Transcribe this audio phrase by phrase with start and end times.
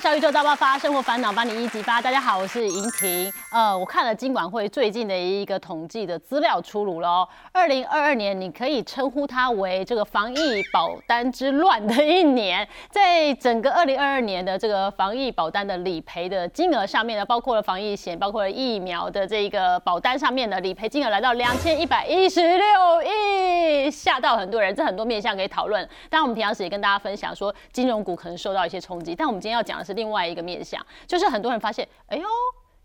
[0.00, 2.02] 小宇宙大爆发，生活烦恼帮你一击发。
[2.02, 3.32] 大家好，我是莹婷。
[3.50, 7.26] 呃，我看了金管会最近的一个统计的资料出炉喽。
[7.50, 12.68] 二零二二年，你可以称呼它为这个防疫保单之乱的一年。
[12.90, 24.74] 在整个二零二二年的这个防疫保单的理赔的金额上面呢，包括了防疫险，包括了疫苗的这个保单上面的理赔金额来到两千一百一十六亿，吓到很多人。
[24.74, 25.82] 这很多面向可以讨论。
[26.10, 32.26] 当然，我们平常时也跟大家分享说，金融股可能受到一些冲击，但我们今天要讲的是另外一个面向，就是很多人发现，哎呦。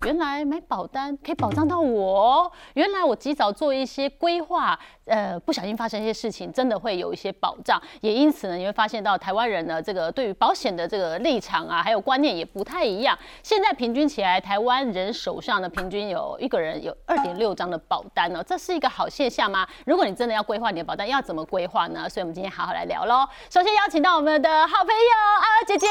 [0.03, 7.79] 原来买保单可以保障到我，原来我及早做一些规划，呃，不小心发生一些事情，真的会有一些保障。
[7.99, 13.15] 也因此呢，你会发现到台湾人呢，这个对于保险的这个立场啊，还有观念也不太一样。
[13.43, 19.67] 现在平均起来，台湾人手上呢，平均有一个人有二点六张的保单呢，这是一个好现象吗？
[19.85, 22.09] 如果你真的要规划你的保单，要怎么规划呢？
[22.09, 23.27] 所以我们今天好好来聊喽。
[23.51, 25.85] 首先邀请到我们的好朋友阿娥姐姐，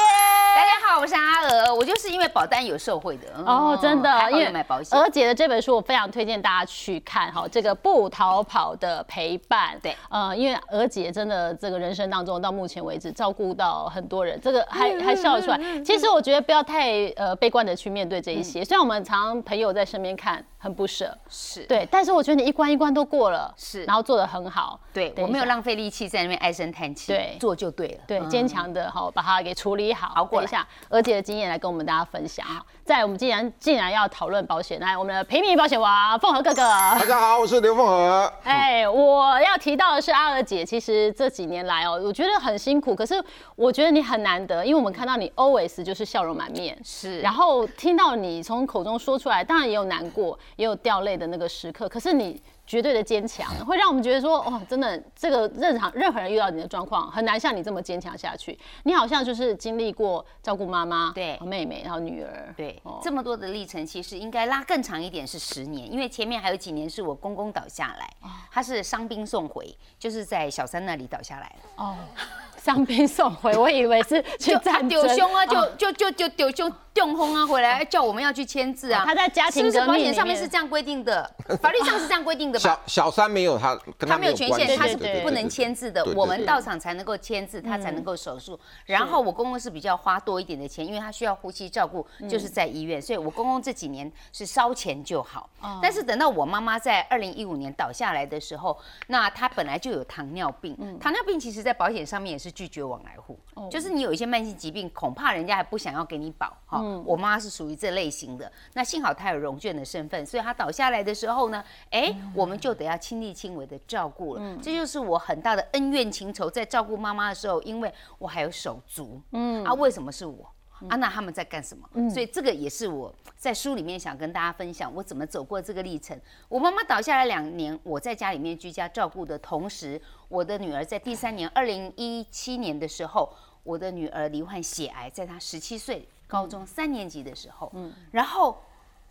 [0.53, 4.00] 大家好，我是阿娥，我就是因为保单有受惠的哦，真。
[4.01, 4.99] 的，因为买保险。
[4.99, 9.77] 娥姐的这本书我非常推荐大家去看哈，这个不逃跑的陪伴。
[9.81, 15.59] 对，呃，因为娥姐真的这个人生当中到目前为止照顾到很多人，这个还还笑得出来。
[15.81, 24.79] 其实我觉得不要太呃悲观的去面对这一些，虽然我们常朋友在身边看很不舍，是对，但是我觉得你一关一关都过了，是，然后做的很好。
[24.93, 28.03] 对，我没有浪费力气在那边唉声叹气，对，做就对了。
[28.05, 30.09] 对，坚强的哈把它给处理好。
[30.09, 32.63] 好，过一下娥姐的经验来跟我们大家分享哈。
[32.85, 38.31] 在我们既然既然要讨论保险，来我们的平民保险王凤和哥哥，大家好，我是刘凤和。
[38.43, 43.15] 哎，我要提到的是阿娥姐，其实这几年来哦，我觉得很辛苦，可是
[43.55, 52.41] 我觉得你很难得，因为我们看到你 always 就是笑容满面，是，然后听到你从口中说出来，当然也有难过，也有掉泪的那个时刻，可是你。
[52.67, 58.57] 绝对的坚强，会让我们觉得说，哦，真的，这个任何任何人遇到你的状况，很难像你这么坚强下去。
[58.83, 68.09] 你好像就是经历过照顾妈妈、对妹妹，然后女儿，对，这么多的历程，其实应该拉更长一点，是十年，因为前面还有几年是我公公倒下来，
[68.49, 71.83] 他是伤兵送回，就是在小三那里倒下来了。
[71.83, 71.97] 哦。
[72.63, 79.03] 伤兵送回，我以为是 去战丢胸啊，就就就就丢胸丢轰啊，回来叫我们要去签字啊。
[79.03, 81.27] 他在家庭保险上面是这样规定的，
[81.59, 82.79] 法律上是这样规定的吧？
[82.85, 86.05] 小小三没有他，他没有权限，他是不能签字的。
[86.13, 88.59] 我们到场才能够签字，他才能够手术。
[88.85, 95.49] 然后我公公是比较花多一点的钱，因为他需要呼吸照顾，就是在医院，所以我公公这几年是烧钱就好。
[95.81, 102.50] 但是等到我妈妈在二零一五年倒下来的时候，那她本来就有糖尿病，糖尿病其实在保险上面也是。
[102.51, 103.39] 拒绝往来户，
[103.69, 106.81] 就是你有一些慢性疾病，恐怕人家还不想要给你保哈。
[107.05, 114.57] 我妈是属于这类型的，那幸好她有融券的身份，所以她倒下来的时候呢，哎，我们就得要亲力亲为的照顾了。
[114.61, 119.63] 这就是我很大的恩怨情仇，在照顾妈妈的时候，因为我还有手足，嗯。
[119.63, 120.51] 啊，为什么是我？
[120.89, 122.09] 啊，那他们在干什么？
[122.09, 126.19] 所以这个也是我在书里面想跟大家分享，我怎么走过这个历程。
[126.49, 133.31] 我妈妈倒下来两年，我在家里面居家照顾的同时，我的女儿在第三年，二零一七年的时候，
[133.63, 138.63] 我的女儿罹患血癌，在她十七岁，高中三年级的时候，嗯，然后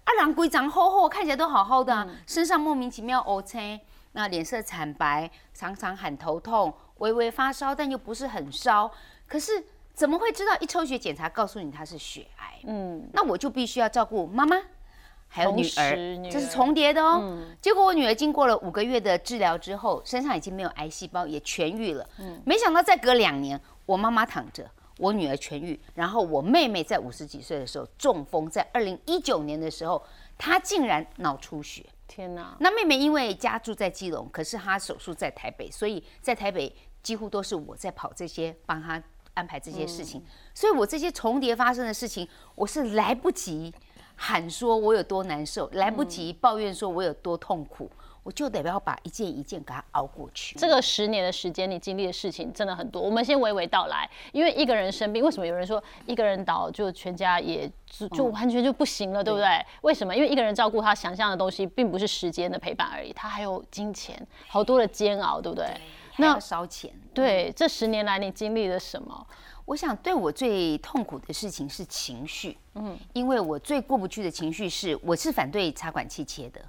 [0.04, 3.80] 阿郎龟长厚厚，看起来都好好的，身上莫名其妙凹青，
[4.12, 8.90] 那脸色惨白，常常喊头痛，微微发烧，但又不是很烧，
[9.26, 9.64] 可是。
[10.00, 12.58] 怎么会知道一抽血检查告诉你他是血癌？
[12.64, 14.56] 嗯，那我就必须要照顾妈妈，
[15.28, 17.38] 还有女儿，这是重叠的哦。
[17.60, 22.08] 结果我女儿经过了五个月的治疗之后，身上已经没有癌细胞，也痊愈了。
[22.18, 24.66] 嗯，没想到再隔两年，我妈妈躺着，
[24.96, 30.02] 我女儿痊愈，然后我妹妹在五十几岁的时候中风，在二零一九年的时候，
[30.38, 31.84] 她竟然脑出血。
[32.08, 32.56] 天哪！
[32.58, 39.02] 那妹妹因为家住在基隆，可是她手术在台北，所以在台北几乎都是我在跑这些帮她。
[39.34, 40.22] 安排这些事情，
[40.54, 43.72] 所以我这些重叠发生的事情，我是来不及
[44.16, 47.90] 喊说我有多难受，来不及抱怨说我有多痛苦，
[48.22, 50.58] 我就得要把一件一件给它熬过去。
[50.58, 53.00] 这个十年的时间，你经历的事情真的很多。
[53.00, 57.70] 我们先娓娓道来，因为一个人生病，为什么有人说一个人倒就全家也
[58.12, 59.64] 就完全就不行了，对不对？
[59.80, 60.14] 为什么？
[60.14, 65.66] 因为一个人照顾他想象的东西，并不是时间的陪伴而已，他还有金钱，好多的煎熬，对不对？
[66.16, 66.92] 那烧钱。
[67.12, 69.26] 对，这十年来你经历了什么？
[69.66, 72.58] 我想对我最痛苦的事情是情绪。
[72.74, 76.60] 嗯，因为我最过不去的情绪是，我是反对插管气切的，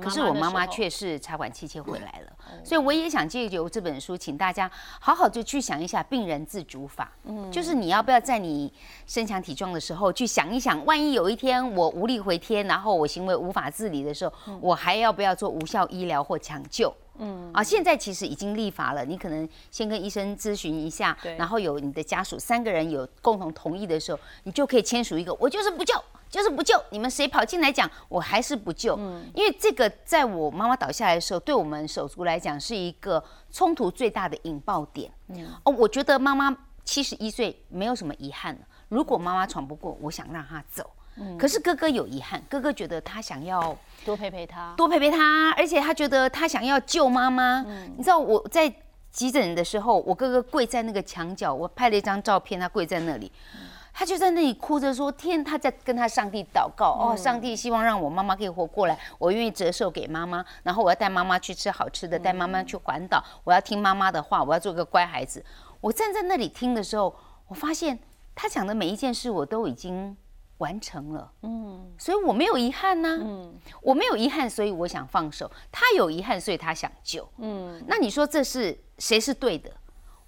[0.00, 2.32] 可是我妈妈却是插管气切回来了。
[2.62, 7.10] 所以我也想借由这本书，请大家好好就去想一下病人自主法。
[7.24, 8.70] 嗯，就是你要不要在你
[9.06, 16.94] 身强体壮的时候去想一想，万一有一天我无力回天，然后我行为无法自理的时候，我还要不要做无效医疗或抢救？
[17.18, 17.50] 嗯。
[17.52, 25.94] 啊，现在其实已经立法了，你可能先跟医生咨询一下，然后有你的家属三个人有共同同意的时候，你就可以签署一个，我就是不救，
[26.30, 35.46] 就是不救，你们谁跑进来讲，我还是不救，嗯，因为这个在我妈妈倒下来的时候，对我们手足来讲是一个冲突最大的引爆点，嗯。
[35.64, 40.90] 哦，我觉得妈妈七十一岁没有什么遗憾了，如果妈妈闯不过，我想让她走。
[41.38, 47.64] 可是哥哥有遗憾，哥哥觉得他想要多陪陪他，多陪陪他，而且他觉得他想要救妈妈。
[47.96, 48.72] 你知道我在
[49.10, 53.30] 急诊的时候，我哥哥跪在那个墙角，我拍了一张照片，他跪在那里，
[53.92, 65.44] 他就在那里哭着说：“天，他在跟他上帝祷告哦，上帝希望让我妈妈可以活过来，我愿意折寿给妈妈，然后我要带妈妈去吃好吃的，带妈妈去环岛，我要听妈妈的话，我要做个乖孩子。”
[65.82, 67.14] 我站在那里听的时候，
[67.48, 67.98] 我发现
[68.34, 70.16] 他讲的每一件事，我都已经。
[70.62, 75.50] 完成了，嗯，所以我没有遗憾呢，嗯，我没有遗憾，所以我想放手。
[75.72, 79.68] 他有遗憾，所以他想救，嗯，那你说这是谁是对的？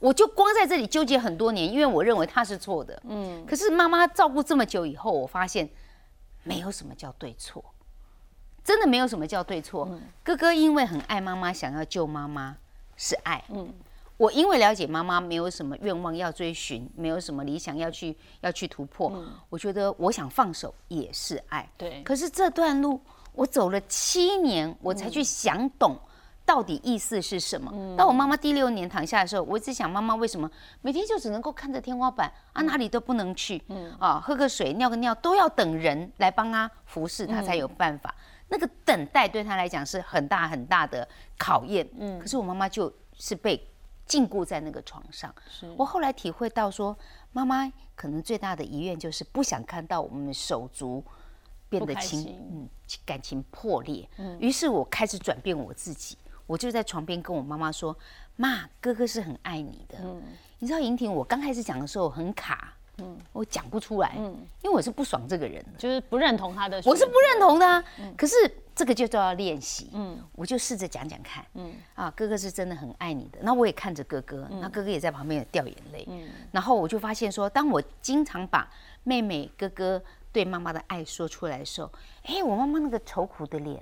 [0.00, 3.46] 我就光在这里纠结很多年，因为我认为他是错的，嗯。
[3.46, 5.70] 可是妈妈照顾这么久以后，我发现
[6.42, 7.64] 没有什么叫对错，
[8.64, 9.88] 真的没有什么叫对错。
[10.24, 12.56] 哥哥因为很爱妈妈，想要救妈妈，
[12.96, 13.72] 是爱，嗯。
[14.24, 21.68] 我因为了解妈妈没有什么愿望要追寻，没有什么理想要去要去突破，我觉得我想放手也是爱。
[21.76, 22.02] 对。
[22.02, 22.98] 可是这段路
[23.34, 26.00] 我走了七年，我才去想懂
[26.42, 27.70] 到底意思是什么。
[27.98, 30.50] 当我妈妈第六年躺下的时候，我一直想妈妈为什么
[30.80, 33.62] 每天就只能够看着天花板啊，哪里都不能去，
[33.98, 38.14] 啊，喝个水、尿个尿都要等人来帮她服侍，她才有办法。
[38.48, 41.06] 那个等待对她来讲是很大很大的
[41.36, 41.86] 考验。
[41.98, 42.18] 嗯。
[42.18, 43.62] 可是我妈妈就是被。
[44.06, 45.34] 禁锢在那个床上，
[45.76, 46.96] 我后来体会到说，
[47.32, 51.02] 妈妈可能最大的遗愿就是不想看到我们手足
[51.68, 52.68] 变得情嗯
[53.06, 54.06] 感情破裂。
[54.38, 57.96] 于是我开始转变我自己，我就在床边跟我妈妈说
[58.36, 59.98] ：“妈，哥哥是很爱你的。”
[60.60, 67.84] 你知道莹婷，我刚开始讲的时候很卡，嗯，我讲不出来，嗯，因为我是不爽这个人，就是不认同他的，我是不认同的，
[68.16, 68.34] 可是。
[68.74, 78.68] 这个就都要练习，嗯，我就试着讲讲看，嗯，啊，哥哥是真的很爱你的，那我也看着哥哥，那哥哥也在旁边掉眼泪，嗯，然后我就发现说，当我经常把
[79.04, 81.88] 妹妹、哥哥对妈妈的爱说出来的时候，
[82.24, 83.80] 哎，我妈妈那个愁苦的脸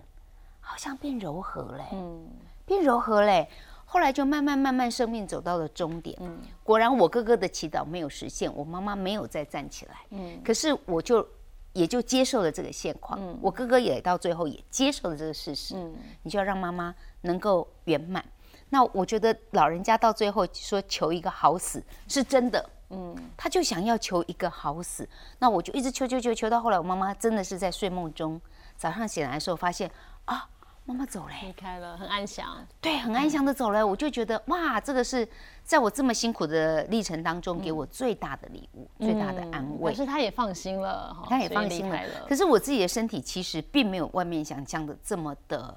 [0.61, 2.29] 好像变柔和嘞，嗯，
[2.67, 3.49] 变柔和嘞，
[3.87, 11.27] 后来就慢慢慢慢生命走到了终点，嗯，果然我哥哥的祈祷没有实现，我妈妈没有再站起来，嗯，可是我就。
[11.73, 15.75] 也就接受了这个现况，我哥哥也到最后也接受了这个事实。
[15.77, 18.25] 嗯，你就要让妈妈能够圆满。
[18.69, 25.09] 那我觉得老人家到最后说求一个好死是真的，嗯，他就想要求一个好死。
[25.39, 28.41] 那我就一直求求求求到后来，我妈妈真的是在睡梦中，
[28.77, 29.91] 早上醒来的时候发现
[30.27, 30.49] 啊。
[30.85, 32.67] 妈妈走了，离开了，很安详。
[32.81, 35.27] 对，很安详的走了，我就觉得哇，这个是
[35.63, 39.93] 在我这么辛苦的历程当中给我最大的礼物，最大的安慰。
[39.93, 42.27] 可是他也放心了，他也放心了。
[42.29, 45.73] 可是我自己的身体其实并没有外面想象的这么的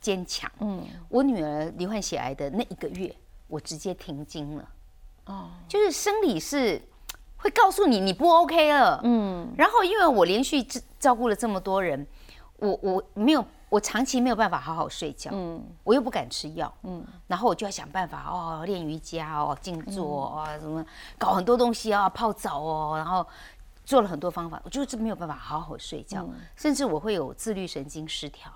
[0.00, 0.50] 坚强。
[0.60, 3.14] 嗯，我女儿罹患血癌的那一个月，
[3.48, 4.68] 我直接停经了。
[5.24, 6.78] 哦，就是生理是
[7.38, 9.00] 会告诉你你不 OK 了。
[9.02, 10.62] 嗯，然后因为我连续
[11.00, 12.06] 照顾了这么多人，
[12.58, 13.42] 我我没有。
[13.72, 20.84] 我长期没有办法好好睡觉，嗯，我又不敢吃药，嗯，然后我就要想办法哦，练瑜伽哦，静坐啊，什么
[21.16, 23.26] 搞很多东西啊，泡澡哦，然后
[23.82, 28.52] 做了很多方法，我就是没有办法好好睡觉，甚至我会有自律神经失调，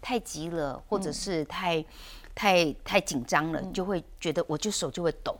[0.00, 1.84] 太急了或者是太
[2.34, 5.36] 太太紧张了，就会觉得我就手就会抖，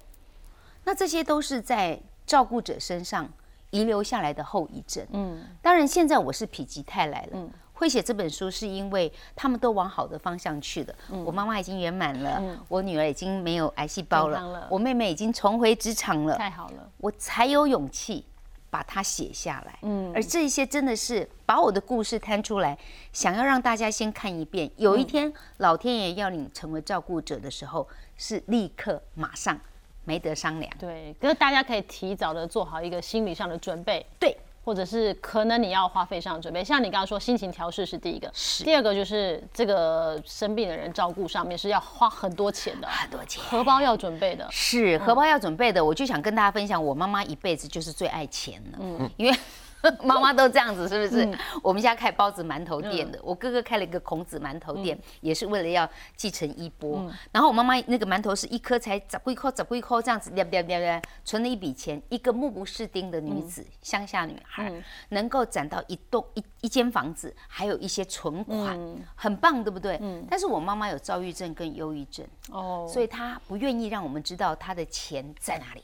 [0.85, 3.27] 那这些都是在照顾者身上
[3.71, 7.49] 遗留下来的后遗症，嗯，当然现在我是否极泰来了。
[7.77, 10.95] 会写这本书是因为他们都往好的方向去了。
[11.25, 16.37] 我妈妈已经圆满了，我女儿已经没有癌细胞了，我妹妹已经重回职场了。
[16.37, 18.25] 太好了，我才有勇气
[18.71, 19.79] 把它写下来。
[19.83, 22.77] 嗯，而这些真的是把我的故事摊出来，
[23.13, 24.71] 想要让大家先看一遍。
[24.77, 29.61] 有一天老天爷要你成为照顾者的时候，是立刻马上
[30.05, 30.73] 没得商量。
[30.79, 34.07] 对，可是大家可以提早的做好一个心理上的准备。
[34.19, 34.35] 对。
[34.67, 45.85] 或者是可能你要花费上准备，像你刚刚说心情调试是第一个，是第二个就是这个生病的人照顾上面是要花很多钱的，很多钱，荷包要准备的，是荷包要准备的。
[45.85, 49.39] 我就想跟大家分享，我妈妈一辈子就是最爱钱了，嗯，因为
[50.03, 51.39] 妈妈都这样子，是不是？
[51.63, 57.11] 我们家开包子馒头店的，我哥哥开了一个孔子馒头店，也是为了要继承衣钵。
[57.33, 62.01] 然后我妈妈那个馒头是一颗才十几块，十几块这样子，掉掉掉掉，存了一笔钱。
[62.09, 64.73] 一个目不识丁的女子，乡下女孩，
[65.11, 68.79] 能够攒到一栋一一间房子，还有一些存款，
[69.15, 70.01] 很棒，对不对？
[70.29, 75.83] 但是我妈妈有躁郁症跟忧郁症，哦，所以她不愿意让我们知道她的钱在哪里。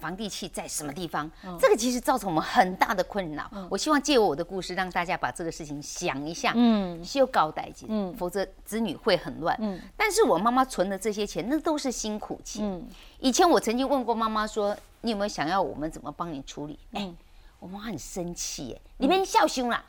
[0.00, 1.30] 房地契在什么地方？
[1.60, 3.48] 这个其实造成我们很大的困扰。
[3.68, 6.52] 我希望借我的故事，让大家把这个事情想一下。
[6.56, 9.56] 嗯，修高代金，嗯，否则子女会很乱。
[9.60, 12.64] 嗯，但是我妈妈存的这些钱，那都是辛苦钱。
[12.64, 12.88] 嗯，
[13.18, 17.12] 以前我曾经问过妈妈说：“你有没有想要我们怎么帮你处理？”哎，
[17.58, 19.84] 我妈很生气，哎，你别笑凶啦，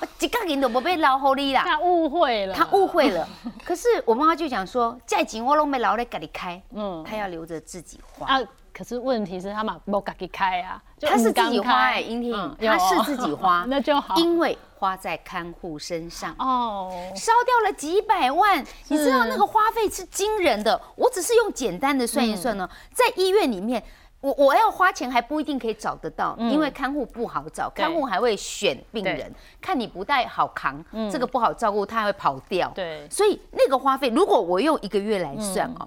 [0.00, 1.62] 我一个人都不被老好你啦。
[1.68, 3.28] 他误会了，他误会了。
[3.64, 8.40] 可是我妈妈就讲说：“再紧我都没老来给你开，嗯，她要留着自己花。”
[8.80, 16.34] 可是问题是他嘛不自己开啊，他是自己花哎，英婷，他是自己花，那就好，因为花在看护身上。
[16.38, 20.80] 哦，烧掉了几百万，你知道那个花费是惊人的。
[20.96, 23.84] 我只是用简单的算一算呢，在医院里面，
[24.22, 30.82] 我我要花钱还不一定可以找得到，因为看护不好找，看护还会选病人，看你不太好扛，
[31.12, 32.72] 这个不好照顾，他还会跑掉。
[32.74, 35.86] 对，所以那个花费，如果我用一个月来算哦。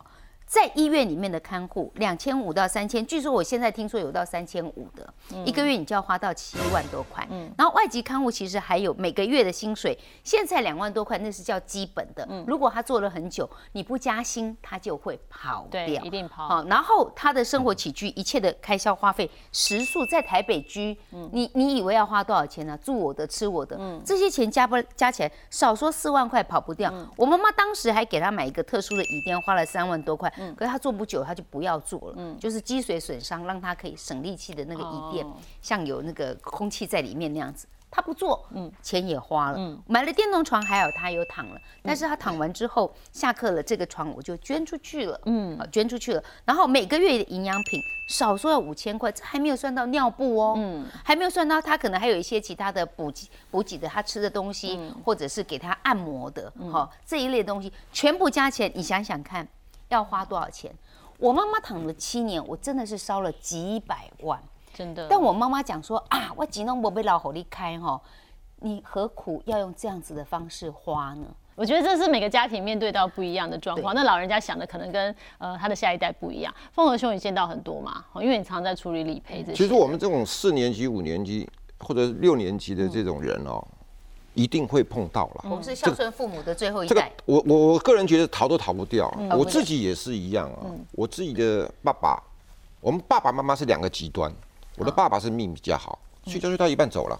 [0.54, 5.12] 在医院里面的看护，两千五到三千，据说我现在听说有到三千五的，
[5.44, 7.28] 一个月你就要花到七万多块。
[7.32, 12.24] 嗯，然后外籍看护其实还有每个月的薪水，现在两万多块，那是叫基本的。
[12.30, 16.48] 嗯，如果他做了很久，你不加薪，他就会跑掉，一定跑。
[16.48, 20.96] 好，然后他的生活起居一切的开销花费，食宿在台北居，
[21.32, 22.78] 你你以为要花多少钱呢？
[22.78, 26.94] 住我的，吃我的，嗯，这些钱加不加起来，少说四万块跑不掉。
[27.18, 30.32] 我妈妈当时还给他买一个特殊的椅垫，花了三万多块。
[30.56, 32.16] 可是他做不久，他就不要做了。
[32.18, 35.26] 嗯，就是积水损伤，让他可以省力气的那个椅垫，
[35.62, 37.68] 像有那个空气在里面那样子。
[37.96, 39.58] 他不做，嗯，钱也花了。
[39.60, 41.62] 嗯，买了电动床，还好他有躺了。
[41.84, 45.22] 但是他躺完之后下课了，这个床我就捐出去了。
[45.26, 46.24] 嗯，捐出去了。
[46.44, 50.56] 然后每个月的营养品少说要五千块，这还没有算到尿布哦。
[50.58, 59.48] 嗯，还没有算到他可能还有一些其他的补给补给的他吃的东西，或者是给他按摩的，哈，这一类东西全部加起来，你想想看。
[59.94, 60.74] 要花多少钱？
[61.20, 64.42] 我妈妈躺了七年，我真的是烧了几百万，
[64.74, 65.08] 真的。
[65.08, 68.02] 但我妈妈讲说啊，我几弄不被老火力开哈，
[68.60, 71.28] 你何苦要用这样子的方式花呢？
[71.56, 76.52] 我觉得这是每个家庭面对到不一样的状况，那老人家想的可能跟呃他的下一代不一样。
[76.74, 78.04] 凤和兄，你见到很多嘛？
[78.16, 79.54] 因为你常在处理理赔这些。
[79.54, 81.48] 其实我们这种四年级、五年级
[81.80, 83.64] 或者六年级的这种人哦。
[84.34, 85.46] 一定会碰到了。
[85.46, 87.12] 我们是孝顺父母的最后一代。
[87.26, 89.10] 我我我个人觉得逃都逃不掉。
[89.38, 90.66] 我自己也是一样啊。
[90.92, 92.22] 我自己的爸爸，
[92.82, 94.34] 我们爸爸妈妈是两个极端。
[94.76, 97.20] 我的爸爸是命比较好，睡觉睡到一半走了。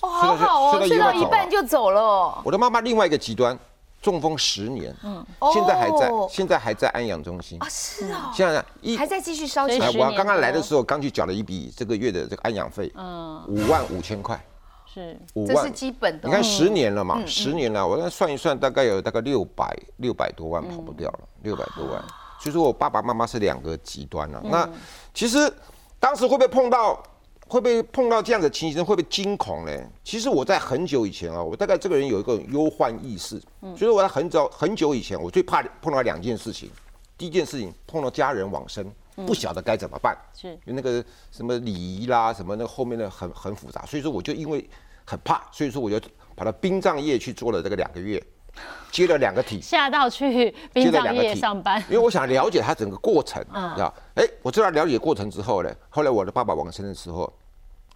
[0.00, 2.40] 哦，好好哦，睡到一半就走了。
[2.44, 3.58] 我的妈妈另外一个极端，
[4.00, 9.80] 中风十年，嗯，现在还在，现在还在安养中心啊，是啊，现在一还在继续烧钱。
[9.98, 14.40] 我刚刚来的时候，刚去缴了一笔这个月的这个安养费，嗯，五万五千块。
[14.92, 16.28] 是五万，这是基本的。
[16.28, 22.02] 你看十年了嘛，十年了，我再算一算，大概有大概六百六百多万跑不掉了，六百多万。
[22.38, 24.42] 所以说我爸爸妈妈是两个极端了。
[24.44, 24.68] 那
[25.14, 25.38] 其实
[26.00, 27.00] 当时会不会碰到，
[27.46, 29.72] 会不会碰到这样的情形，会不会惊恐呢？
[30.02, 33.40] 其实我在很久以前啊，我大概这个人有一个忧患意识，
[33.76, 36.70] 所以我在很早很久以前，我最怕碰到两件事情。
[37.16, 38.84] 第一件事情碰到家人往生，
[39.14, 44.68] 不晓得该怎么办，是，因为那个什么礼仪啦，什么那后面的很很复杂，所以说我就因为。
[45.04, 46.00] 很怕，所以说我就
[46.36, 48.22] 跑到殡葬业去做了这个两个月，
[48.92, 53.92] 接了两个体，下到去殡葬业上班，因为我想了解他整个过程，知道？
[54.14, 57.30] 哎，我知道了解过程之后呢，后来我的爸爸往生的时候，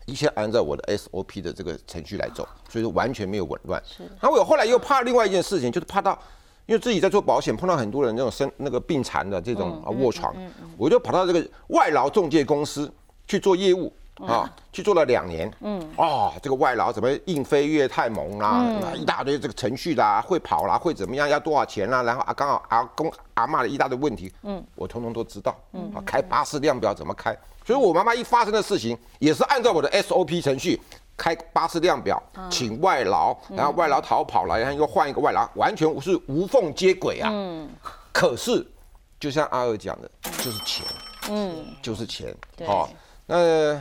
[0.06, 3.80] 一切按照我的 SOP 的这个程序来走，所以说完全没有紊乱。
[3.87, 4.02] 是。
[4.20, 6.18] 然后我后来又怕另外一件事情，就是怕到，
[6.66, 10.35] 因为自己在做保险，碰到很多人那种生那个病残的这种啊卧床，
[10.76, 12.92] 我就跑到这个外劳中介公司
[13.26, 13.92] 去做业务。
[14.18, 30.80] 啊，去做了两年，嗯，哦，这个外劳怎么硬飞跃太猛啦，一大堆这个程序啦，会跑啦，会怎么样，要多少钱啦，然后啊，刚好阿公阿妈的一大堆问题，嗯，我通通都知道，嗯，啊，开巴士量表怎么开，所以我妈妈一发生的事情，也是按照我的 SOP 程序
[31.16, 37.68] 开巴士量表，请外劳，然后外劳逃跑了，然后又换一个外劳，完全是无缝接轨啊，嗯，
[38.12, 38.66] 可是
[39.18, 40.87] 就像阿二讲的，就是钱，
[41.30, 42.35] 嗯，就是钱，
[42.66, 42.88] 哦，
[43.26, 43.80] 那。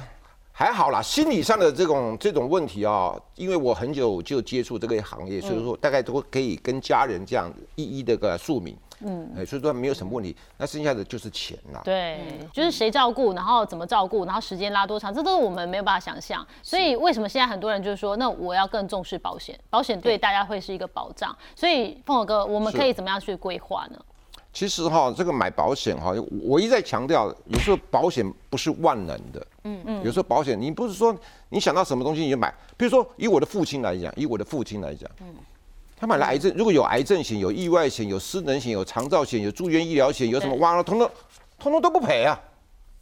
[0.57, 8.73] 还好啦，心理上的这种这种问题啊，因为我很久就接触这个行业，所以说大概都可以跟家人这样一一的个说明。
[9.07, 10.35] 嗯，哎，所以说没有什么问题。
[10.57, 11.81] 那剩下的就是钱啦。
[11.83, 12.19] 对，
[12.51, 16.45] 就是谁照顾，然后怎么照顾，然后时间拉多长，这都是我们没有办法想象。
[16.63, 21.35] 所以为什么现在很多人就是说，那我要更重视保险，保险对大家会是一个保障。
[21.55, 23.99] 所以凤友哥，我们可以怎么样去规划呢？
[24.51, 29.47] 其实哈，这个买保险哈，我一再强调，有时候保险不是万能的。
[29.65, 30.01] 嗯嗯。
[30.05, 31.13] 有时候保险，你不是说
[31.49, 32.53] 你想到什么东西你就买。
[32.77, 35.35] 比如说，以我的父亲来讲，以我的父亲来讲，嗯，
[35.95, 41.09] 他买了癌症，如果有癌症险、有意外险、有失能险、有长照险、有住院医疗险，有什么哇，通通
[41.57, 42.39] 通通都不赔啊。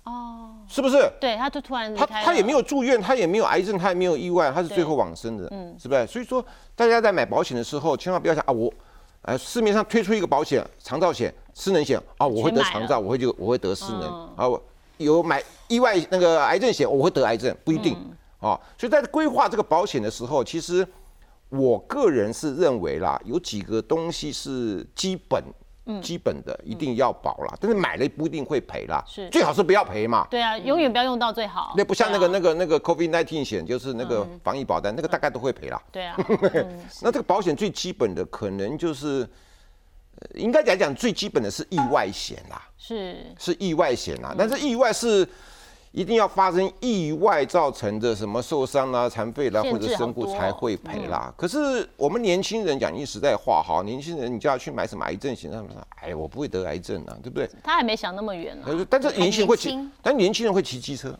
[0.03, 0.39] 哦。
[0.67, 1.11] 是不是？
[1.19, 5.47] 对，他就突然他他也没有住院，他也没有癌症，他也没有意外，他是最后往生的。
[5.51, 5.75] 嗯。
[5.79, 6.07] 是不是？
[6.07, 6.43] 所以说，
[6.75, 8.73] 大家在买保险的时候，千万不要想啊，我，
[9.23, 11.33] 呃，市面上推出一个保险，长照险。
[11.55, 14.03] 失能险啊，我会得肠照，我会就我会得失能
[14.35, 14.49] 啊。
[14.97, 17.95] 有买意外那个癌症险，我会得癌症，不一定
[18.39, 18.59] 啊。
[18.77, 20.87] 所以在规划这个保险的时候，其实
[21.57, 25.43] 我个人是认为啦，有几个东西是基本。
[26.01, 29.03] 基本的一定要保了，但是买了不一定会赔啦。
[29.05, 30.25] 是，最好是不要赔嘛。
[30.31, 31.73] 对啊，永远不要用到最好。
[31.75, 35.83] 那不像那个那个那个 COVID nineteen 险，就是那个防疫保单，那个大概都会赔啦。
[35.91, 36.15] 对啊。
[37.03, 39.27] 那这个保险最基本的可能就是。
[40.35, 45.27] 应该讲讲最基本的是意外险啦，是是意外险啦，但是意外是
[45.93, 51.31] 一定要发生意外造成的什么受伤啦、残废啦或者身故才会赔啦。
[51.37, 57.47] 可是我们年轻人讲句实在话哈，年轻人你就要去买什么癌症险，他们说哎我不会得癌症啊，对不对？
[57.63, 58.85] 他还没想那么远呢。
[58.89, 61.15] 但是年轻人会骑，但年轻人会骑机车，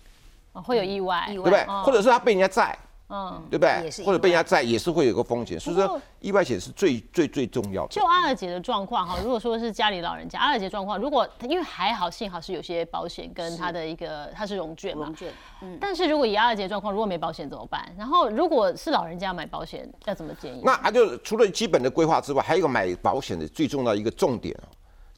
[0.53, 1.63] 会有意外，对不对？
[1.86, 2.77] 或者是他被人家载。
[3.13, 4.03] 嗯，对不对？
[4.03, 7.89] 或者被人家载也是会有个风险，所以说意外险是最最最重要的。
[7.89, 15.32] 就阿尔姐的状况哈，如果说是家里老人家，阿尔姐状况，如果因为还好，幸好是有些保险跟他的一个他是融券嘛，融券。
[15.62, 15.77] 嗯。
[15.79, 17.88] 但是如果以阿尔姐状况，如果没保险怎么办？
[17.96, 20.62] 然后如果是老人家买保险，要怎么建议？
[20.63, 24.65] 那啊，就除了基本的规划之外，还有一个买保险的最重要一个重点哦，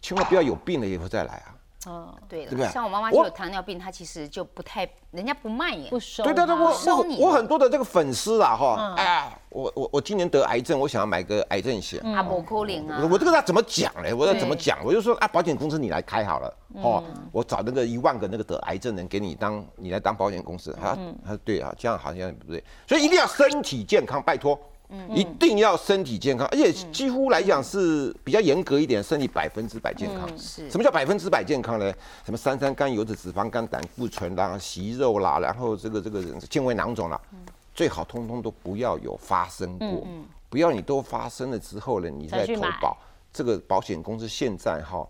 [0.01, 1.54] 千万不要有病了以后再来啊。
[1.87, 6.23] 嗯，对了，像我妈妈就有糖尿病，她其实就不太，人家不卖耶，不收。
[6.23, 11.99] 对对对，我我我很多的这个粉丝啊，哈，哎呀，我我我今年得癌症，我想要买个癌症险。
[12.01, 13.07] 啊，不可能啊！
[13.11, 14.13] 我这个要怎么讲嘞？
[14.13, 14.79] 我要怎么讲？
[14.83, 24.59] 我就说啊，保险公司你来开好了，哦，我找那个一万个那个得癌症人给你当，你来当保险公司，他他说对啊，这样好像不对，所以一定要身体健康，拜托。
[25.13, 30.27] 一定要身体健康，而且几乎来讲是比较严格一点，身体百分之百健康。
[30.37, 31.91] 是，什么叫百分之百健康呢？
[32.23, 37.19] 什么三三甘油脂、脂肪肝、胆固醇啦、息肉啦，然后这个这个纤维囊肿啦，
[37.73, 40.07] 最好通通都不要有发生过。
[40.49, 42.97] 不要你都发生了之后呢，你再投保，
[43.33, 45.05] 这个保险公司现在哈。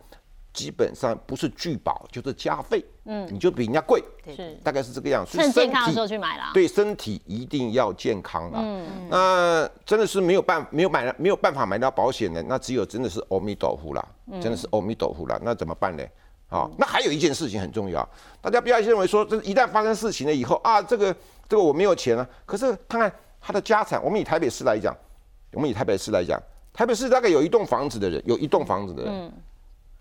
[0.56, 4.02] 基本上不是拒保就是加费，嗯，你就比人家贵，
[4.34, 5.38] 是大概是这个样子。
[5.38, 6.52] 趁健康的时候去买啦。
[6.54, 8.62] 对，身体一定要健康啦。
[8.63, 9.08] 嗯嗯。
[9.10, 14.08] 那真的是没有办没有买没有办法买到保险的，那只有真的是阿弥陀佛啦，
[14.41, 15.38] 真的是阿弥陀佛啦。
[15.44, 16.04] 那怎么办呢？
[16.48, 18.08] 好，那还有一件事情很重要，
[18.39, 21.13] 大家不要认为说，这一旦发生事情了以后啊，这个
[21.50, 22.26] 这个我没有钱了。
[22.46, 24.96] 可是看看他的家产，我们以台北市来讲，
[25.52, 26.41] 我们以台北市来讲，
[26.72, 29.34] 台北市大概有一栋房子的人，有一栋房子的人。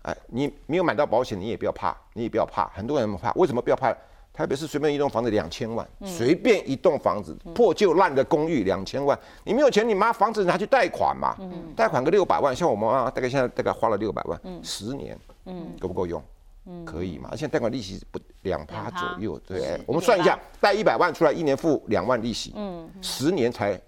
[0.05, 2.67] 哎，你没有买到保险，你也不要怕，你也不要怕。
[2.75, 3.91] 很多人怕，为什么不要怕？
[4.31, 11.35] 台北市随便一栋房子两千万，随便一栋房子破旧烂的公寓两千万，你没有钱，你妈房子拿去贷款嘛？
[11.75, 15.17] 贷款个六百万，像我妈大概现在大概花了六百万，十年，
[15.79, 16.21] 够不够用？
[16.85, 17.29] 可以嘛？
[17.31, 22.53] 而且贷款利息不两趴左右，对，我们算一下，贷一百万出来，一年付两万利息，
[23.01, 23.81] 十年才。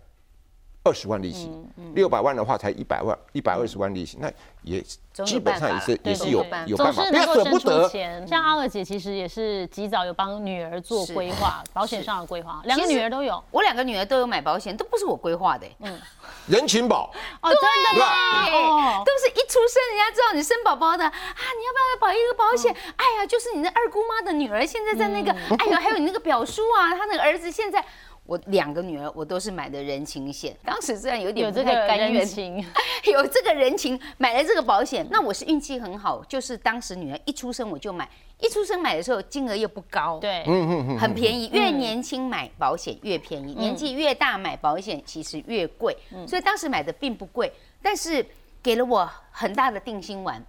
[0.87, 1.51] 二十万利息，
[1.95, 4.31] 六百万的话才一百万，一百二十万利息，那
[4.63, 4.81] 也
[5.25, 7.89] 基本上也是也是有有办法，不要舍不得。
[8.25, 15.99] 像阿二姐其实也是及早有帮女儿做规划，保险上的规划，两个女儿都有，我两个女儿都有买保险，都不是我规划的，嗯，
[16.47, 19.03] 人情保哦，真的吗？
[19.03, 22.73] 都是一出生人家知道你生宝宝的啊，你要不要保一个保险？
[22.95, 27.83] 哎呀，就是你那二姑妈的女儿现在在那个，哎呦，还有你那个表叔啊，他那个儿子现在。
[28.27, 30.55] 我两个女儿，我都是买的人情险。
[30.63, 32.27] 当时虽然有点不太甘愿，
[33.11, 35.07] 有这个人情买了这个保险。
[35.09, 38.07] 那我是运气很好，就是当时女儿一出生我就买，
[38.41, 41.49] 一出生买的时候金额又不高，对，嗯嗯嗯，很便宜。
[41.53, 45.97] 越年轻买保险越便宜，年纪越大买保险其实越贵。
[46.27, 48.25] 所以当时买的并不贵，但是
[48.61, 50.45] 给了我很大的定心丸。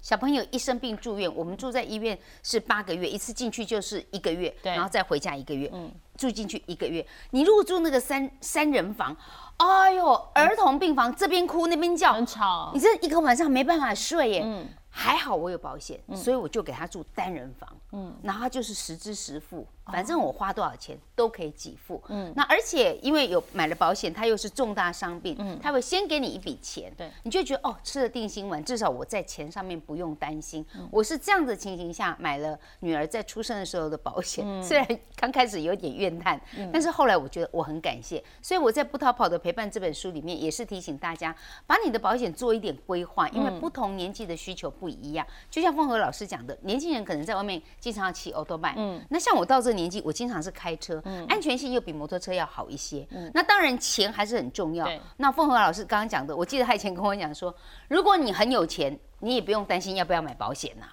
[0.00, 5.68] 小朋友一生病住院，我们住在医院是八个月，一次进去就是一个月，然后再回家一个月。
[5.72, 9.16] 嗯，住进去一个月，你如果住那个三三人房，
[9.56, 14.42] 哎呦，儿童病房这边哭那边叫，很吵，你这一个晚上没办法睡耶。
[14.44, 14.66] 嗯，
[14.98, 17.72] 还好我有保险，所以我就给他住单人房。
[17.92, 22.02] 嗯，然后他就是实支实付，反正我花多少钱都可以给付。
[22.08, 30.66] 嗯，那而且因为有买了保险，他又是重大伤病，嗯，他会先给你一笔钱，对，你就觉得哦，吃了定心丸，至少我在钱上面不用担心。
[30.90, 36.38] 我是这样的情形下买了女儿在出生的时候的保险，虽然刚开始有点怨叹，
[36.72, 38.22] 但是后来我觉得我很感谢。
[38.42, 41.34] 所以我在《不逃跑的陪伴》这本书里面也是提醒大家，
[41.66, 45.26] 把你的保险做一点规划，因为不同年纪的需求不一样。
[45.50, 47.60] 就像凤和老师讲的，年轻人可能在外面。
[47.80, 54.86] 经常要骑欧多拜，嗯，那像我到这个年纪，我经常是开车，嗯，安全性又比摩托车要好一些，嗯，那当然钱还是很重要。
[55.16, 57.54] 那凤和老师刚刚讲的，我记得他以前跟我讲说，
[57.88, 60.86] 如果你很有钱，你也不用担心要不要买保险呐。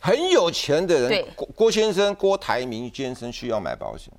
[0.00, 4.12] 很有钱的人，郭郭先生、郭台铭先生需要买保险。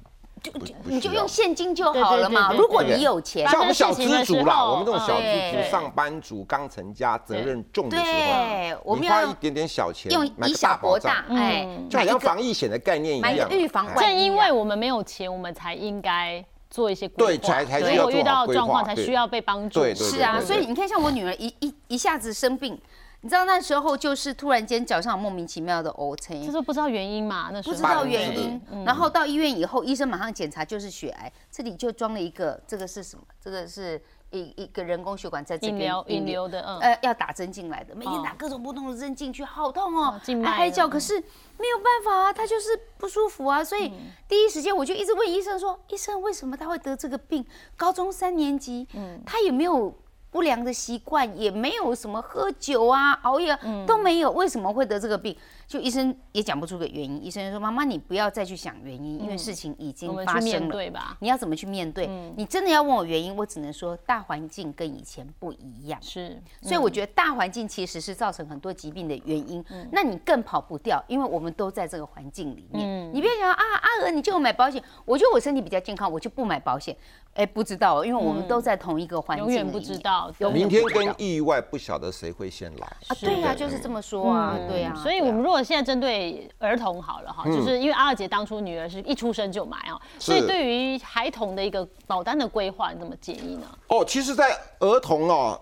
[0.43, 0.51] 就
[0.84, 2.51] 你就用现金就好了嘛。
[2.51, 13.49] 如果你有钱，像我们小资族啦，我们这种小资族、上班族、刚成家、责任重的时候，我们花一点点小钱，用以小博大，哎，就好像防疫险的概念一样。
[13.49, 19.82] 预防正因为我们没有钱，我们才应该做一些对，才才需要遇到状况才需要被帮助。
[19.95, 20.41] 是啊。
[20.41, 22.77] 所以你看，像我女儿一一一下子生病。
[23.24, 27.74] 你知道那时候就是突然间脚上莫名其妙的 O 青，就是不知道原因嘛，那时候。
[27.74, 33.24] 不知道原因，然后到医院以后，医生马上检查就是血癌，这里就装了一个，这个是什么？
[33.42, 43.90] 这个是一一个人工血管在这边引流的，呃，要打针进来的，每天打各种不同的针进去，好痛哦，还嗨叫，可是没有办法啊，他就是不舒服啊，所以
[44.28, 47.46] 第一时间我就一直问医生说，医生为什么他会得这个病？
[47.78, 49.96] 高中三年级，嗯，他有没有？
[50.34, 55.38] 不良的习惯也没有什么喝酒啊、熬夜都没有，为什么会得这个病？
[55.67, 57.23] 就医生也讲不出个原因。
[57.23, 61.17] 医生说：“妈妈，你不要再去想原因，因为事情已经发生了。
[61.19, 62.08] 你要怎么去面对？
[62.36, 65.99] 你真的要问我原因，我只能说大环境跟以前不一样。
[66.02, 69.63] 是，所以我觉得大环境其实是造成很多疾病的原因。
[69.91, 73.13] 那你更跑不掉，因为我们都在这个环境里面。
[73.13, 76.95] 你别想啊，阿娥你就买保险，我觉得我身体比较健康，我就不买保险。
[77.34, 80.32] 哎，不知道，因为我们都在同一个环境，永远不知道。
[80.54, 83.15] 明天跟意外不晓得谁会先来啊？
[83.19, 84.93] 对呀，就是这么说啊，对呀。
[84.95, 93.67] 所以，我们如果现在针对儿童好了哈，就是因为阿二姐当初女儿是一出生就买啊，所以对于孩童的一个保单的规划，你怎么建议呢？
[93.88, 95.60] 哦，其实，在儿童哦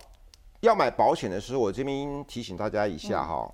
[0.61, 3.51] 要买保险的时候，我这边提醒大家一下哈，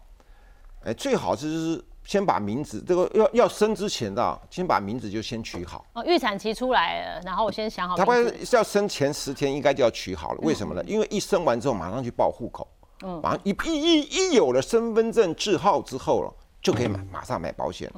[0.86, 1.84] 哎，最好是。
[2.08, 5.86] 先把名字这个要要生之前的，先把名字就先取好。
[5.92, 7.98] 哦，预产期出来了，然后我先想好。
[7.98, 10.82] 他不是要生前十天应该就要取好了，为什么呢？
[10.88, 12.66] 因为一生完之后马上去报户口，
[13.04, 17.92] 嗯，马上一一一一有了身份证字号之后了，就可以买马上买保险，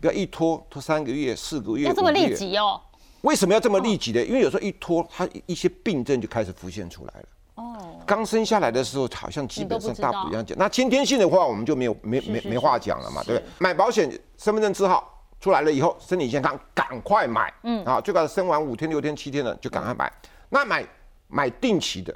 [0.00, 1.86] 不要一拖拖三个月、四个月。
[1.86, 2.80] 要这么立即哦？
[3.22, 4.24] 为什么要这么立即的？
[4.24, 7.26] 因为有时候一拖，它一些病症就开始浮现出来了。
[7.56, 13.48] 哦，刚生下来的时候好像基本上大不一样讲，那先天性的话我们就没有没没没话讲了嘛，对不对？
[13.58, 15.02] 买保险身份证字号
[15.40, 20.12] 出来了以后，身体健康赶快买，嗯啊，最好生完五天六天七天的就赶快买。
[20.50, 20.86] 那买
[21.28, 22.14] 买定期的，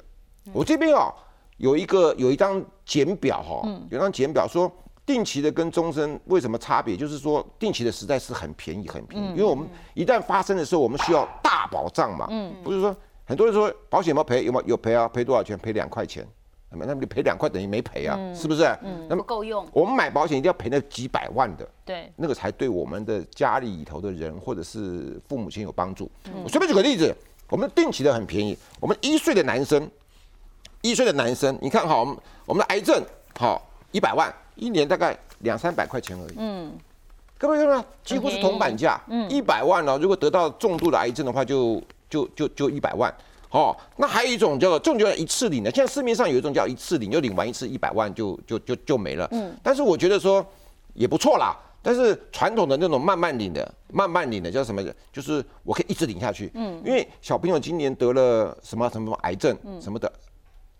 [0.53, 1.13] 我这边哦
[1.61, 4.69] 有一个有一张简表哈，有张简表说
[5.05, 6.97] 定期的跟终身为什么差别？
[6.97, 12.95] 就是说定期的实在是很便宜很便宜，因为我们一旦发生的时候，我们需要大保障嘛，嗯，不是说。
[13.23, 14.43] 很多人说保险有没有赔？
[14.43, 15.07] 有没有有赔啊？
[15.07, 15.57] 赔多少钱？
[15.57, 16.27] 赔两块钱，
[16.69, 18.19] 那么那你赔两块等于没赔啊？
[18.35, 18.63] 是不是？
[18.83, 19.65] 嗯，那么够用。
[19.71, 26.11] 我们买保险一定要赔那几百万的，对，那个才对我们的家里头的人或者是父母亲有帮助。
[26.43, 27.15] 我随便举个例子，
[27.47, 28.57] 我们定期的很便宜。
[28.81, 29.89] 我们一岁的男生，
[30.81, 33.03] 一岁的男生，你看好我们我们的癌症
[33.37, 36.35] 好一百万，一年大概两三百块钱而已。
[36.37, 36.71] 嗯，
[37.37, 38.99] 各位看到几乎是铜板价。
[39.07, 43.13] 嗯，一百万呢，如果得到重度的癌症的话，就就就就一百万，
[43.51, 49.27] 哦，那还有一种叫做这种叫一次领的，现在市面上有一种叫一次领，就领完一次一百万就就就就没了。
[49.31, 50.45] 嗯，但是我觉得说
[50.93, 51.55] 也不错啦。
[51.83, 54.83] 但是传统的那种慢慢领的，慢慢领的叫什么？
[55.11, 56.51] 就是我可以一直领下去。
[56.53, 60.11] 嗯，因为小朋友今年得了什么什么癌症什么的，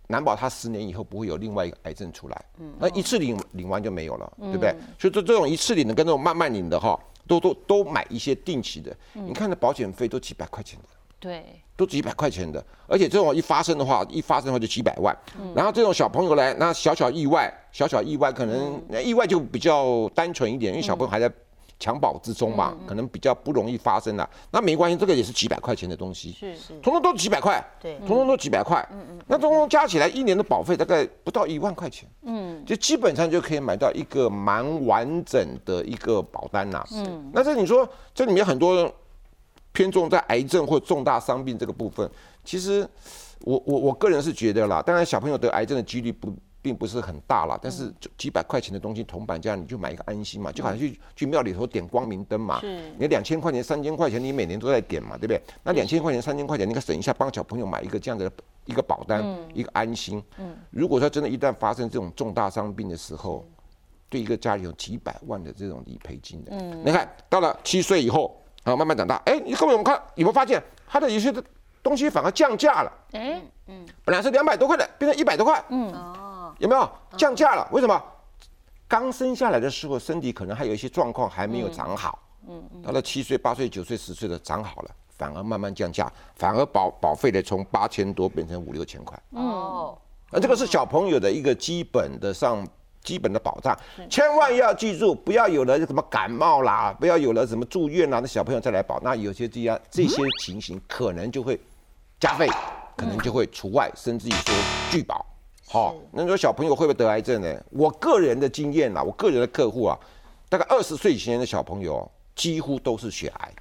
[0.07, 2.45] 难保他十年以后不会有另外一个癌症出来。
[2.59, 4.75] 嗯，那一次领领完就没有了，对不对？
[4.99, 8.95] 所以说这种一次领的跟这种慢慢领的哈，都都都买一些定期的。
[9.13, 10.85] 你看那保险费都几百块钱的。
[11.19, 15.15] 对，都几百块钱的，而且这种一发生的话，一发生的话就几百万。
[15.53, 21.31] 然后这种小朋友来，那小小意外，小小意外可能意外就比较单纯一点，因为小朋友还在
[21.81, 24.29] 襁褓之中嘛，可能比较不容易发生了。
[24.51, 28.87] 那没关系，这个也是几百块钱的东西，是是，通通都几百块，对，通通都几百块。
[28.91, 36.85] 嗯嗯，那通通加起来一年的保费大概不到一万块钱，嗯，就基本上就可以买到一个蛮完整的一个保单呐。
[36.93, 38.93] 嗯，那这你说这里面很多。
[39.73, 42.05] 偏重在癌症或重大伤病这个部分，
[42.43, 42.85] 其实
[43.39, 46.29] 我我我个人是觉得啦，当然小朋友得癌症的几率不
[46.61, 52.61] 并不是很大了，但是就几百块钱的东西铜板价，你就买一个安心嘛，就好像去去庙里头点光明灯嘛。
[52.97, 55.41] 你两千块钱、三千块钱，你每年都在点嘛，对不对？
[55.63, 58.31] 那两千块钱、三千块钱，你可省一下，帮小朋友买一个这样的
[58.65, 60.23] 一个保单，一个安心。
[60.37, 60.55] 嗯。
[60.69, 63.43] 如果说真的，一旦发生这种重大伤病的时候，
[64.07, 66.51] 对一个家里有几百万的这种理赔金的。
[66.53, 66.83] 嗯。
[66.85, 71.33] 你看到了七岁以后啊，慢慢长大，哎，你各位我们看有没有发现，他的有些
[71.81, 72.93] 东西反而降价了？
[73.13, 75.63] 哎，嗯，本来是两百多块的，变成一百多块。
[75.69, 75.91] 嗯。
[75.93, 76.27] 哦。
[76.61, 77.67] 有没有降价了？
[77.71, 78.01] 为什么？
[78.87, 82.19] 刚生下来的时候，身体可能还有一些状况还没有长好。
[82.47, 82.81] 嗯嗯。
[82.83, 89.19] 到了七岁、八岁、九岁、十岁的长好了，反而慢慢降价，反而保保费的从八千多变成五六千块。
[89.31, 89.97] 哦。
[90.29, 92.63] 那这个是小朋友的一个基本的上
[93.01, 93.75] 基本的保障，
[94.07, 101.59] 千万要记住，不要有了什么感冒啦，不要有了什么住院啦，那小朋友再来保，那有些这样这些情形可能就会
[102.19, 102.47] 加费，
[102.95, 104.53] 可能就会除外，甚至于说
[104.91, 105.25] 拒保。
[105.71, 107.63] 好，那你说小朋友会不会得癌症呢？
[107.69, 109.97] 我个人的经验啦，我个人的客户啊，
[110.49, 113.53] 大概二十岁以前的小朋友，几乎都是血癌，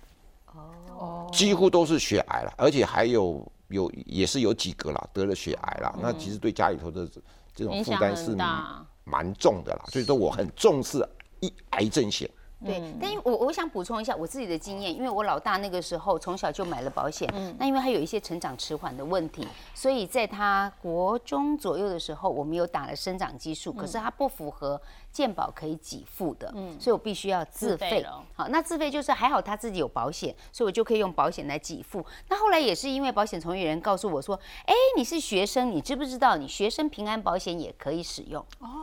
[0.99, 7.09] 哦，几乎都是血癌了，而且还有有也是有几个啦得了血癌了，那其实对家里头的
[7.55, 8.35] 这种负担是
[9.05, 12.29] 蛮重的啦，所以说我很重视一癌症险。
[12.65, 28.05] 对，但因为我我想补充一下我自己的经验，因为我老大那个时候从小就买了保险，那因为他有一些成长迟缓的问题，所以在他国中左右的时候，我们有打了生长激素，可是他不符合健保可以给付的，所以我必须要自费。
[28.35, 32.05] 好，那自费就是还好他自己有保险，所以我就可以用保险来给付。
[32.29, 38.45] 那后来也是因为保险从业人告诉我说，哎，你是学生，你知不知道你学生平安保险也可以使用？
[38.59, 38.80] 哦。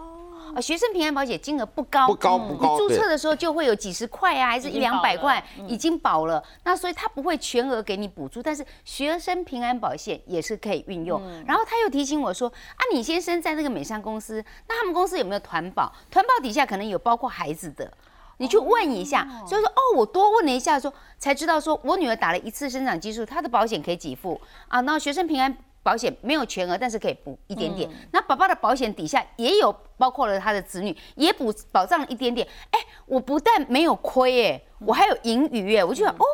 [0.55, 2.73] 啊，学生平安保险金额不高，不高不高。
[2.73, 6.43] 你注册的时候就会有几十块啊，还是一两百块，已经保了。
[6.63, 11.21] 那所以他不会全额给你补助，但是学生平安保险也是可以运用。
[11.45, 15.91] 然后他又提醒我说，啊，你先生在那个美商公司，那他们公司有没有团保？
[16.09, 17.91] 团保底下可能有包括孩子的，
[18.37, 19.27] 你去问一下。
[19.47, 24.81] 所以说，哦，我多问了一下，说才知道说我女儿打了一次生长激素，她的保险可以给付啊。
[24.81, 25.57] 那学生平安。
[25.87, 27.89] 保险没有全额，但是可以补一点点。
[28.11, 32.45] 那爸爸的保险底下也有包括了他的子女，也补保障了一点点。
[32.71, 36.25] 哎，我不但没有亏，哎，我还有盈余，哎，我就想，哦。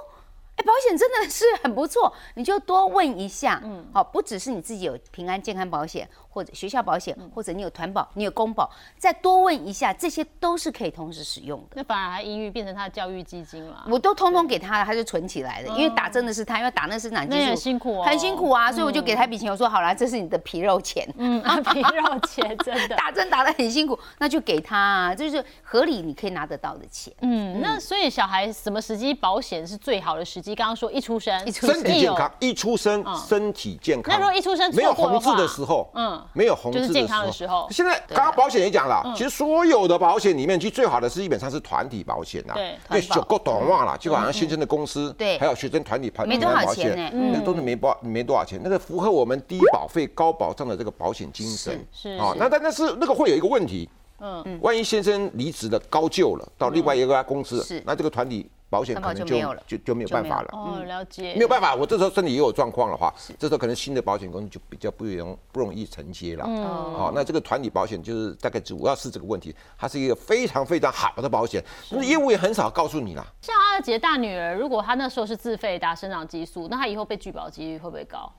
[0.55, 11.67] 哎，保险真的是很不错，你就多问一下，嗯，好，不只是你自己有平安健康保险，或者学校保险，或者你有团保，你有公保，再多问一下，这些都是可以同时使用的。
[11.73, 15.75] 那反而还抑郁变成他的教育基金了，我都通通给他了，他就存起来了。
[15.75, 21.41] 因为打针的是他，因为打那是哪激素，很辛苦，很辛苦啊，所以我就给他一笔钱，我说好了，这是你的皮肉钱，嗯，
[21.73, 27.11] 皮肉钱真的 打针打得很辛苦，那就给他，啊，就是合理你可以拿得到的钱。
[27.21, 30.53] 嗯，那所以小孩什么时机保险是最好的时机？
[30.53, 31.33] 刚刚说一出生。
[31.63, 34.13] 身体健康，一出生身体健康。
[34.13, 42.53] 那如果一出生没有红字的时候，嗯，没有红字的时候，现在刚刚保险也讲了，其实所有的保险里面，其实最好的是基本上是团体保险呐。
[42.53, 51.85] 对，因为九个短忘了，就好像先生的公司，对，还有学生团体保没多少钱呢，那都是没保没多少钱，那个符合我们低保费高保障的这个保险精神。
[51.93, 53.87] 是，啊，那但但是那个会有一个问题，
[54.19, 58.49] 嗯，万一先生离职了高就了，到另外一个公司，是，那这个团体。
[58.73, 60.49] 保险可能就就就没有办法了。
[60.51, 61.35] 哦，了解。
[61.35, 66.43] 没有办法，我这时候身体也有状况的话，这时候可能新的保险公司就比较不容不容易承接了。
[66.47, 66.63] 嗯。
[66.97, 73.23] 好，那这个团体保险就是大概主要是这个问题，它是一个非常非常好的保险，那业务也很少告诉你啦。
[73.41, 78.31] 像阿杰大女儿，如果她那时候是自费打生长激素，那她以后被拒保几率会不会高？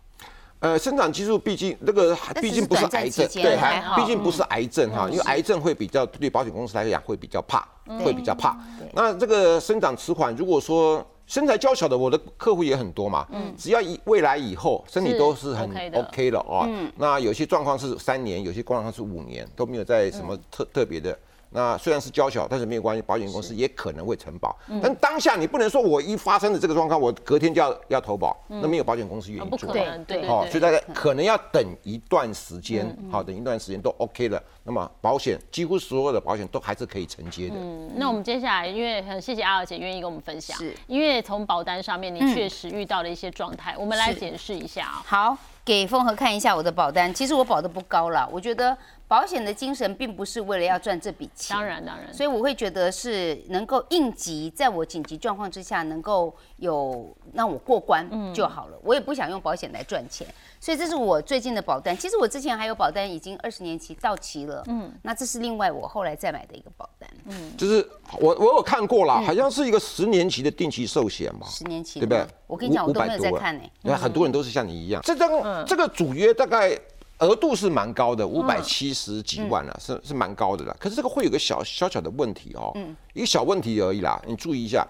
[0.64, 7.68] 呃，生长激素毕竟那个毕竟不是癌症，对，还毕竟不是癌症哈，因为癌症会比较对保险公司来讲会比较怕，
[8.02, 8.56] 会比较怕。
[8.94, 21.14] 那这个生长迟缓，如果说身材娇小的，我的客户也很多嘛，嗯，只要以未来以后身体都是很 OK 的哦，那有些状况是三年，有些状况是五年，都没有在什么特特别的。
[21.54, 24.58] 那虽然是娇小，但是没有关系，保险公司也可能会承保。
[24.82, 29.72] 但当下你不能说我一发生了这个状况，我隔天就要要投保，那没有保险公司愿意做。
[29.72, 37.54] 对对好，所以大家可能要等一段时间，好，等一段时间都 OK 了，那么保险几乎所有的保险都还是可以承接的。
[37.56, 45.02] 嗯，那我们接下来，因为很谢谢阿尔姐愿意跟我们分享，是因为从保单上面你确实遇到了一些状态，我们来解释一下啊。
[45.06, 48.76] 好，给凤和看一下我的保单，其实我保的不高了，我觉得。
[49.06, 58.78] 保险的精神并不是为了要赚这笔钱，当然当然，所以我会觉得是能够应急，在我紧急状况之下能够有让我过关就好了。
[58.82, 60.26] 我也不想用保险来赚钱，
[60.58, 61.96] 所以这是我最近的保单。
[61.96, 64.64] 其实我之前还有保单，已经二十年期到期了。
[64.68, 67.08] 嗯，那这是另外我后来再买的一个保单。
[67.26, 67.86] 嗯，就是
[68.18, 71.46] 我我有看过了，好像是一个十年期的定期寿险嘛。
[71.46, 72.26] 十年期，对不对？
[72.46, 73.62] 我跟你讲，我都没有在看呢。
[73.82, 75.30] 你看很多人都是像你一样，这张
[75.66, 76.76] 这个主约大概。
[77.18, 80.76] 额度是蛮高的，五百七十几万了，是是蛮高的啦。
[80.78, 82.72] 可是这个会有个小小小的问题哦，
[83.12, 84.86] 一个小问题而已啦，你注意一下，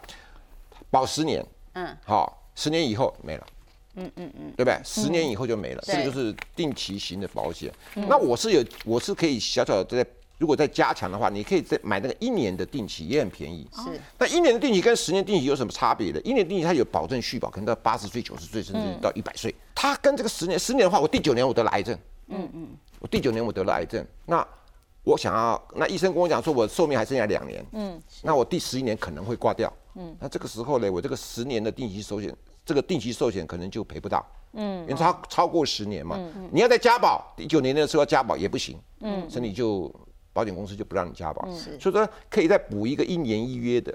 [0.90, 3.46] 保十年，嗯，好，十年以后没了。
[3.96, 4.76] 嗯嗯嗯，对不对？
[4.82, 7.72] 十年以后就没了，这个就是定期型的保险。
[7.94, 13.64] 那我是有，我是可以小小的在，如果再加强的话，你可以再买那个一年的定期，也很便宜。
[13.72, 16.20] 是，那一年的定期跟十年定期有什么差别的？
[16.22, 19.54] 一年定期它有保证续保，可能到八十岁、九十岁，甚至到一百岁。
[19.76, 21.96] 它跟这个十年，十年的话，我第九年我得了癌症。
[22.28, 22.68] 嗯嗯，
[23.00, 24.46] 我第九年我得了癌症，那
[25.02, 27.64] 我想要，那医生跟我讲说，我寿命还剩下两年。
[27.72, 29.72] 嗯，那我第十一年可能会挂掉。
[29.94, 32.34] 嗯，那这个时候呢，我这个十年的定期寿险。
[32.66, 39.94] 这个定期寿险可能就赔不到，嗯，因为超超过十年嘛，嗯你要再加保，第九年的时候要加保也不行，嗯，所以你就
[40.32, 43.94] 保险公司就不让你加保，所以说可以再补一个一年一约的，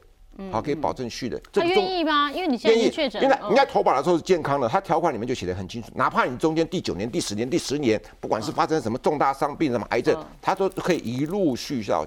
[0.51, 1.39] 好，可以保证续的。
[1.51, 2.31] 他愿意吗？
[2.31, 12.05] 因为你现在确诊，因为应该投保的时候是健康的，他条款里面就写的很清楚，哪怕你中间第九年、第十年、第十年，不管是发生什么重大伤病、什么癌症，他都可以一路续到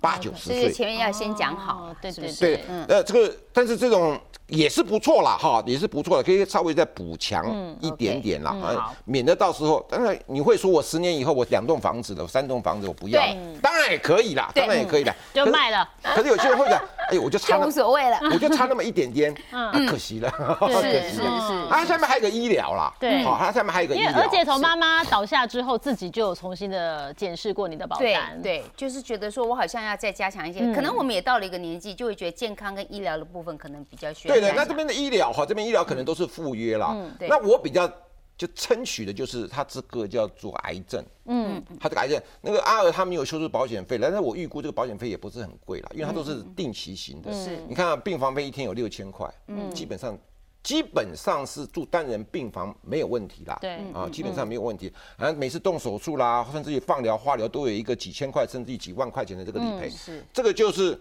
[0.00, 0.72] 八九十岁。
[0.72, 4.18] 前面要先讲好，对对对，呃，这个但是这种。
[4.48, 7.44] 也是不错啦，哈，也是不错的，可以稍微再补强
[7.80, 13.20] 一点点啦，啊，免得到时候，当然你会说我十年以后我两栋房子了，三栋房子我不要，
[13.60, 15.88] 当然也可以啦，当然也可以的， 就卖了。
[16.02, 16.80] 可是有些人会讲，
[17.10, 21.68] 哎，我就差无所谓了，我就差那么一点点， 嗯，可惜了，可惜了。
[21.68, 24.10] 啊，下面还有个医疗啦，对，好，它下面还有一个医疗。
[24.10, 34.35] 因为而且从妈妈倒下之后，自己就有重新的检视过你的保单，对，就是觉得说我好像要再加强一些，可能我们也到了一个年纪，就会觉得健康跟医疗的部分可能比较需要。
[34.40, 35.32] 对的，那这边的医疗。
[35.32, 36.92] 哈，这边医疗可能都是赴约啦。
[36.94, 37.28] 嗯，对。
[37.28, 37.90] 那我比较
[38.36, 41.04] 就争取的就是他这个叫做癌症。
[41.24, 47.32] 嗯，他这个癌症，那个阿尔他没有收入保险费，但是我预估这个保险费也不是很贵啦，因为它都是定期型的。
[47.32, 47.58] 是。
[47.68, 50.18] 你看病房费一天有六千块，嗯，基本上
[50.62, 53.58] 基本上是住单人病房没有问题啦。
[53.60, 53.76] 对。
[53.92, 54.92] 啊，基本上没有问题。
[55.16, 59.90] 啊，每次动手术啦，甚至于放疗、化疗都有一个几千块甚至于几万块钱的这个理赔。
[59.90, 60.24] 是。
[60.32, 60.98] 这个就是。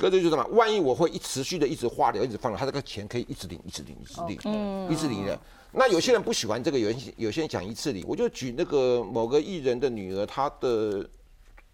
[0.00, 0.42] 这个就是什么？
[0.52, 5.38] 万一我会一持续的一直化疗，一直放疗，他这个钱可以一直领，一直领，一直领，一直领的。
[5.72, 8.04] 那有些人不喜欢这个，有些有些人讲一次领。
[8.08, 11.08] 我就举那个某个艺人的女儿，她的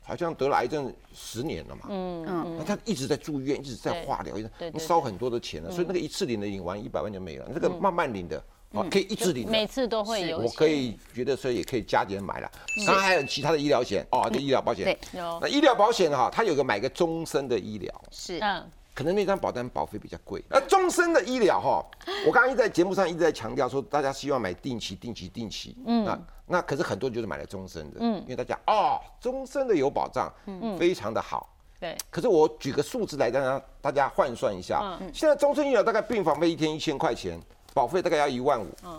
[0.02, 8.42] 好像得了癌症十年了嘛，嗯嗯，那她一直在住院，一直在化疗，一直烧很多的钱了，所以那个一次领的领完一百万就没了，那个慢慢领的。
[8.84, 10.38] 可以一直领，每次都会有。
[10.38, 12.50] 我可以觉得说也可以加点买了。
[12.86, 14.84] 当然还有其他的医疗险哦，这医疗保险。
[14.84, 15.38] 对，有。
[15.40, 17.92] 那医疗保险哈，它有个买个终身的医疗。
[18.10, 18.38] 是。
[18.40, 18.64] 嗯。
[18.94, 20.42] 可能那张保单保费比较贵。
[20.48, 21.84] 那终身的医疗哈，
[22.26, 25.76] 我刚刚一直在节目上一直在强调说，大家希望买定期、定期、定期。
[25.86, 26.02] 嗯。
[26.02, 27.98] 那那可是很多人就是买了终身的。
[28.00, 28.22] 嗯。
[28.22, 31.54] 因为大家哦，终身的有保障，嗯，非常的好。
[31.78, 31.94] 对。
[32.08, 34.80] 可是我举个数字来让大家换算一下。
[34.98, 35.10] 嗯。
[35.12, 37.38] 现在终身医疗大概病房费一天一千块钱。
[37.76, 38.98] 保费大概要一万五，嗯，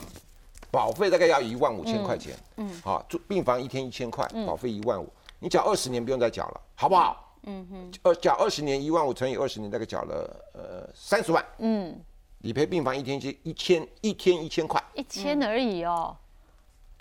[0.70, 7.34] 保费大概要一万五千块钱，嗯，好，住病房一天一千块，保费一万五，你缴二十年不用再缴了，好不好？
[7.42, 12.00] 嗯哼，呃，缴二十年一万五乘以二十年，大概缴了呃三十万，嗯，
[12.42, 16.16] 理赔病房一天一一千一天一千块，一千而已哦，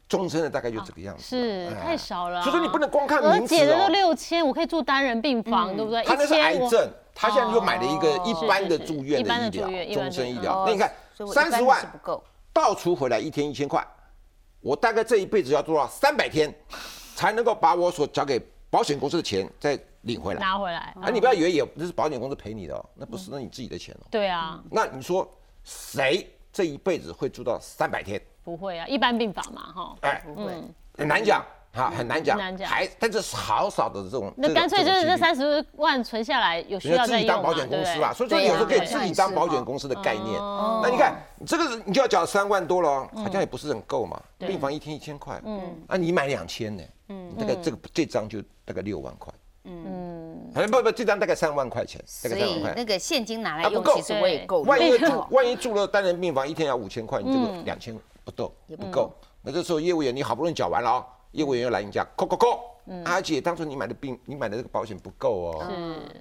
[0.09, 6.03] 终身的大概就这个样子，是太少了，所以说你不能光看名字哦，的都六千，我可以住单人病房，对不对？
[6.03, 10.91] 他那是癌症，他现在又买了一个一般的住院的医疗，终身医疗，那你看。
[11.25, 13.85] 三十万不够，倒出回来一天一千块，
[14.59, 16.53] 我大概这一辈子要做到三百天，
[17.15, 20.95] 才能够把我所交给保险公司的钱再领回来拿回来。
[21.01, 24.07] 啊，你不要以为也那是保险公司赔你的，哦那不是，那你自己的钱哦。
[24.11, 24.61] 对啊。
[24.69, 25.27] 那你说
[25.63, 28.21] 谁这一辈子会住到三百天？
[28.43, 29.95] 不会啊，一般病房嘛，哈。
[30.01, 30.53] 哎，不会，
[30.97, 31.43] 很难讲。
[31.77, 38.11] 好，很难讲，还但是好少的这种，那干脆就是这三十万存下来，有需要自己当保险公司吧。
[38.11, 40.41] 所以说有时候可以自己当保险公司的概念。
[40.81, 44.19] 那你看，这个你就要缴三万多了，好像也不是很够嘛。
[44.39, 49.33] 病房一天一千块，嗯，啊，你买两千呢，嗯，大概这个这张就大概六万块，
[49.65, 52.73] 嗯，好像不不，这张大概三万块钱，大概三万块。
[52.75, 54.61] 那个现金拿来用，其实我也够。
[54.63, 59.11] 万一 住万一住了单人病房，一天要五千块，你这个两千不够，也不够。
[59.41, 61.05] 那这时候业务员你好不容易缴完了啊。
[61.31, 65.65] 业务员又来你家，扣扣扣，阿姐，当初你买的病，你买的这个保险不够哦，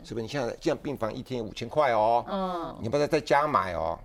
[0.02, 0.22] 是，是不是？
[0.22, 3.98] 你现在这样病房一天五千块哦，嗯，你不再再加买哦，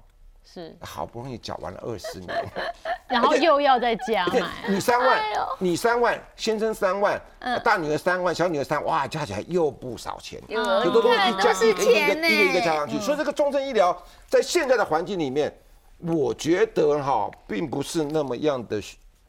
[0.46, 2.46] 是，好不容易缴完了二十年，
[3.10, 5.22] 然后又要再加买，你三万，
[5.58, 7.20] 你三万，先生三万，
[7.64, 13.96] 大女儿三万，小女儿三，哇，加起来又不少钱，有多东西加一个一个一个一个加上去，所以这个终身医疗
[14.28, 15.52] 在现在的环境里面，
[15.98, 18.80] 我觉得哈，并不是那么样的。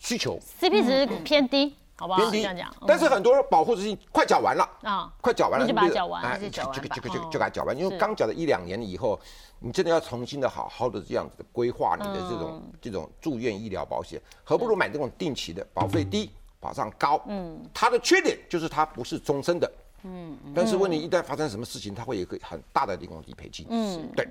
[0.03, 0.39] 需求。
[0.61, 2.19] CP 值偏低，好不好？
[2.19, 2.75] 偏低，这样讲。
[2.87, 7.77] 但是很多保护资金快缴完了啊，快缴完了，就把它缴完，就就就就就给它缴完。
[7.79, 9.19] 因为刚缴了一两年以后，
[9.61, 24.29] 你真的要重新的好好的这样子的规划你的这种这种住院医疗保险，何不如买这种定期的，保费低，保障高，嗯，它的缺点就是它不是终身的，嗯，但是问题一旦发生什么事情，它会有一个很大的理工理赔金，嗯，对。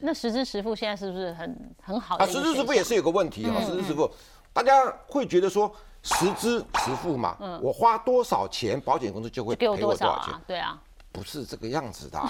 [0.00, 2.16] 那实支实付现在是不是很很好？
[2.16, 4.10] 啊，实支实付也是有个问题啊，实支实付，
[4.52, 5.72] 大家会觉得说
[6.02, 10.80] 实支实付嘛，我花多少钱，保险公司就会赔我多少钱，对啊，
[11.10, 12.20] 不是这个样子的。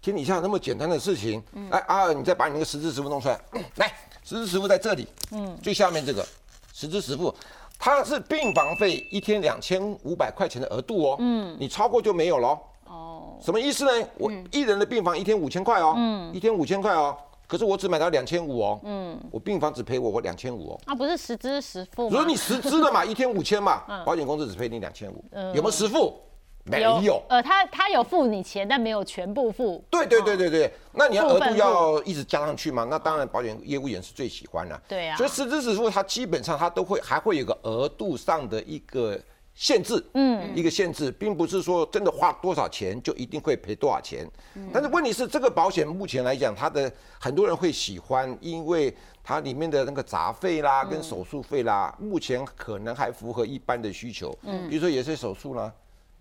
[0.00, 3.40] 天底下那么简单的事情，来阿尔，你再把你那个实支实付弄出来，
[3.76, 3.86] 来，
[4.24, 6.26] 实支实付在这里，嗯，最下面这个
[6.72, 7.34] 实支实付。
[7.78, 12.58] 它是病房费一天两千五百块钱的额度哦，嗯，你超过就没有喽。
[12.86, 14.08] 哦，什么意思呢？
[14.18, 17.16] 我一人的病房一天五千块哦，嗯，一天五千块哦，
[17.52, 20.80] 可是我只买到两千五哦，嗯，我病房只赔我我两千五哦。
[20.86, 22.10] 啊，不是实支实付吗？
[22.10, 25.22] 如果你实支的嘛， 一天五千嘛，保险公司只赔你两千五，
[25.54, 26.18] 有没有实付？
[26.64, 29.84] 没有，呃，他他有付你钱，但没有全部付。
[29.90, 32.86] 对对对对对，那你要额度要一直加上去吗？
[32.88, 34.82] 那当然，保险业务员是最喜欢的。
[34.88, 39.20] 对啊，所以实支实付，它基本上它都会还会有个额度上的一个
[39.54, 44.28] 限制，嗯，一个限制，并不是说真的花多少钱就一定会赔多少钱。
[44.72, 46.90] 但是问题是，这个保险目前来讲，它的
[47.20, 54.36] 很多人会喜欢，因为它里面的那个杂费啦，跟手术费啦，目前可能还符合一般的需求。
[54.42, 55.72] 嗯，比如说有些手术啦。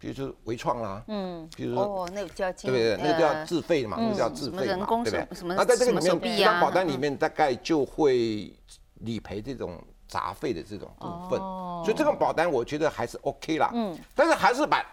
[0.01, 2.97] 比如说微创啦，嗯，比如说哦，那个叫对不对？
[2.97, 5.55] 那个叫自费嘛，那个叫自费嘛，对不对？
[5.55, 8.51] 那在这个里面，一张保单里面大概就会
[9.01, 9.79] 理赔这种
[10.11, 13.71] 杂费的这种部分，所以这个保单我觉得还是 OK 啦。
[13.73, 14.85] 嗯，但是还是把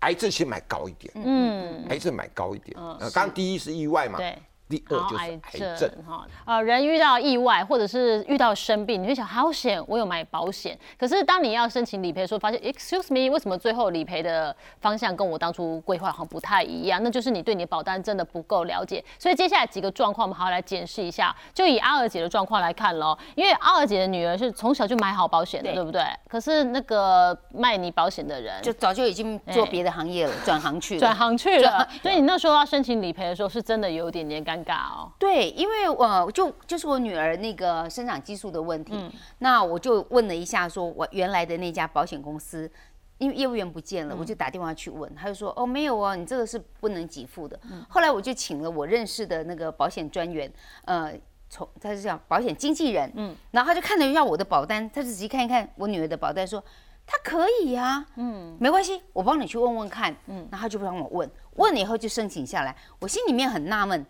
[0.00, 2.76] 癌症先买高一点，嗯，癌症买高一点。
[2.78, 4.36] 呃，刚第一是意外嘛，对。
[4.70, 5.40] 第二就是癌
[5.76, 10.78] 症哈，呃，人遇到意外或者是遇到生病，你会想好险，我有买保险。
[10.96, 17.02] 可是当你要申请理赔的时候，发现 Excuse me，为什么最后理赔的方向跟我当初规划好像不太一样？
[17.02, 19.04] 那就是你对你的保单真的不够了解。
[19.18, 21.34] 所以接下来几个状况，我们好好来检视一下。
[21.52, 26.00] 就以阿尔姐的状况来看喽，因为阿尔姐的女儿是从小就买好保险的，对不对？
[26.28, 31.88] 可是那个卖你保险的人，就早就已经做别的行业了，转行去了，转行去了。
[32.00, 34.59] 所以你那时候要申请理赔的时候，是真的有点点尴。
[34.68, 42.70] 哦，对，因为我就就是我女儿那个生长激素的问题，那我就问了一下，说我原来的那家保险公司，
[43.18, 47.58] 因为业务员不见了，我就打电话去问，他就说哦没有哦，你这个是不能给付的。
[47.88, 50.50] 后来我就请了我认识的那个保险专员，
[50.84, 51.12] 呃，
[51.48, 56.62] 从他是叫保险经纪人，嗯，然后他就看了一下我的保单，他就仔细看一看我女儿的保单，说
[57.06, 64.06] 他可以呀，嗯，没关系，我帮你去问问看，嗯，然后他就帮我问，问了以后就申请下来，我心里面很纳闷。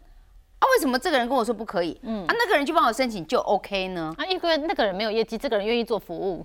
[0.60, 1.98] 啊，为什么这个人跟我说不可以？
[2.02, 4.14] 嗯，啊，那个人去帮我申请就 OK 呢？
[4.18, 6.44] 啊，因为那个人没有业绩，这个人愿意做服务，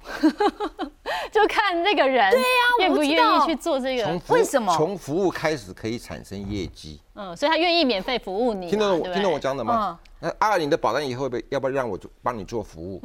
[1.31, 2.45] 就看那个人对呀，
[2.79, 4.19] 愿不愿意去做这个？
[4.29, 4.73] 为什么？
[4.75, 6.99] 从服务开始可以产生业绩。
[7.15, 8.69] 嗯，所以他愿意免费服务你。
[8.69, 9.99] 听懂听懂我讲的吗？
[10.25, 12.99] 那阿尔，你的保单以后会要不要让我做帮你做服务？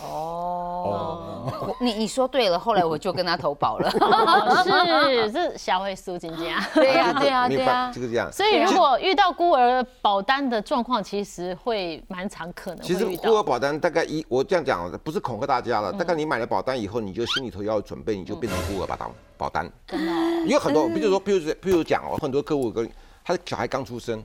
[0.00, 3.88] 哦，你你说对了，后来我就跟他投保了。
[4.66, 6.68] 是，是小慧苏金姐啊。
[6.74, 8.28] 对呀，对呀，对呀，就是这样。
[8.32, 12.84] 所以如果遇到孤儿保单的状况，其实会蛮常可能。
[12.84, 15.92] 其实孤儿保单大概一，我这样讲不是恐吓大家了。
[15.92, 19.70] 大概你买了保单以后，你就心里头要准备，你就变成孤儿保单保单。
[19.86, 20.12] 真的？
[20.44, 22.90] 因为很多，比如说，比如说，比如讲哦，很多客户跟
[23.24, 24.20] 他的小孩刚出生，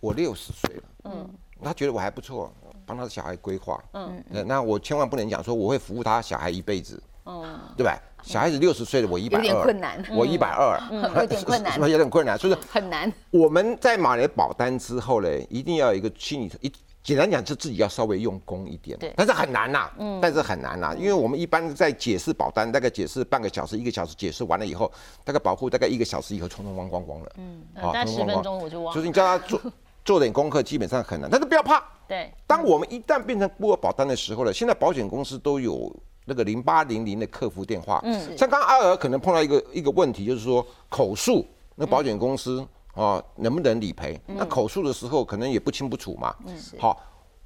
[0.00, 1.28] 我六十岁了，嗯，
[1.64, 2.52] 他觉得我还不错。
[2.86, 7.98] 帮他的小孩规划，嗯，那我千万不能讲说我会服务他小孩一辈子，嗯，对吧？
[8.22, 10.78] 小孩子六十岁了，我一百二，有点困难，我一百二，
[11.18, 13.10] 有点困难， 有点困难，所以 很难。
[13.30, 16.70] 我们在买了保单之后呢，一定要有一个心理，一
[17.02, 24.92] 简单讲就自己要稍微用功一点，对，但是很难呐，嗯，但是很难呐，因为我们一般在解释保单，大概解释半个小时、一个小时，解释完了以后，
[25.24, 29.58] 大概保护大概一个小时以后，匆匆光光光了，嗯，大概十分钟我就忘，就是你叫他做。
[30.04, 31.82] 做点功课基本上很难，但是不要怕。
[32.06, 35.90] 对，当我们一旦变成孤儿保单的时候呢，现在保险公司都有
[36.26, 37.98] 那个零八零零的客服电话。
[38.04, 44.20] 嗯，像刚刚阿尔可能碰到一个一个问题，就是说口述，那保险公司啊能不能理赔？
[44.26, 46.36] 那口述的时候可能也不清不楚嘛。
[46.44, 47.00] 嗯，好，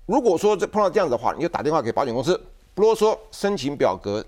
[0.07, 2.41] 如果说这碰到这样子的话，你就打电话给保险公司，
[2.75, 4.25] 不啰嗦，申请表格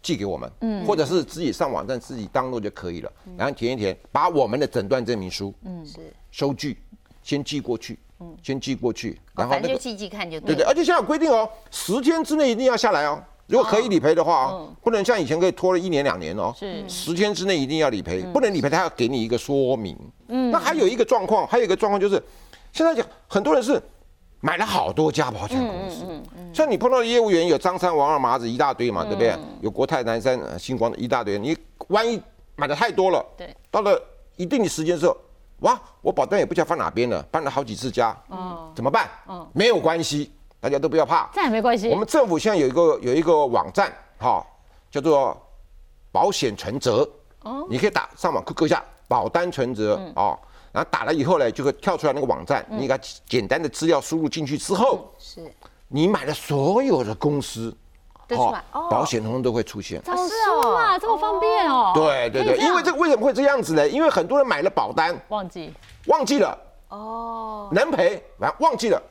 [0.00, 6.10] 寄给我们，嗯，或者是自己上网站自己登录就可以了，然后填一填，把我们的诊断证明书，嗯，是。
[6.30, 6.78] 收据。
[7.28, 13.22] 先寄过去，嗯，先寄过去，然后那个寄寄看就对对，而且现在有规定哦，十天之内一定要下来哦。
[13.48, 16.54] 如果可以理赔的话哦，不能像以前可以拖了一年两年哦。
[16.58, 19.94] 是，十天之内一定要理赔，不能理赔他要给你一个说明。
[20.28, 22.14] 嗯，那还有一个状况，还有一个状况就是，
[22.72, 23.78] 现在讲很多人是
[24.40, 29.36] 买了好多家保险公司，嗯嗯，像你碰到的业务员有张三、王二麻子一大堆嘛，对不对？
[29.60, 31.54] 有国泰、南山、星光的一大堆，你
[31.88, 32.18] 万一
[32.56, 34.02] 买的太多了，对，到了
[34.36, 35.14] 一定的时间之后。
[35.60, 39.08] 哇，我保单也不知道放哪边了，搬了好几次家，哦，怎么办？
[39.26, 41.88] 哦，没有关系，大家都不要怕，这也没关系。
[41.90, 44.44] 我们政府现在有一个有一个网站，哈，
[44.90, 45.36] 叫做
[46.12, 47.08] 保险存折，
[47.42, 50.38] 哦，你可以打上网勾一下保单存折哦，
[50.70, 55.52] 然后打了以后呢，就会跳出来那个网站，你给它简单的资料输入进去之后，是。
[55.88, 57.76] 你买了所有的公司。
[58.36, 60.02] 哦，保险通通都会出现。
[60.02, 61.92] 早说嘛，这么方便哦。
[61.94, 63.88] 对对对，因为这个为什么会这样子呢？
[63.88, 65.72] 因为很多人买了保单，忘记。
[66.06, 66.58] 忘记了。
[66.88, 69.02] 哦，能赔完忘记了。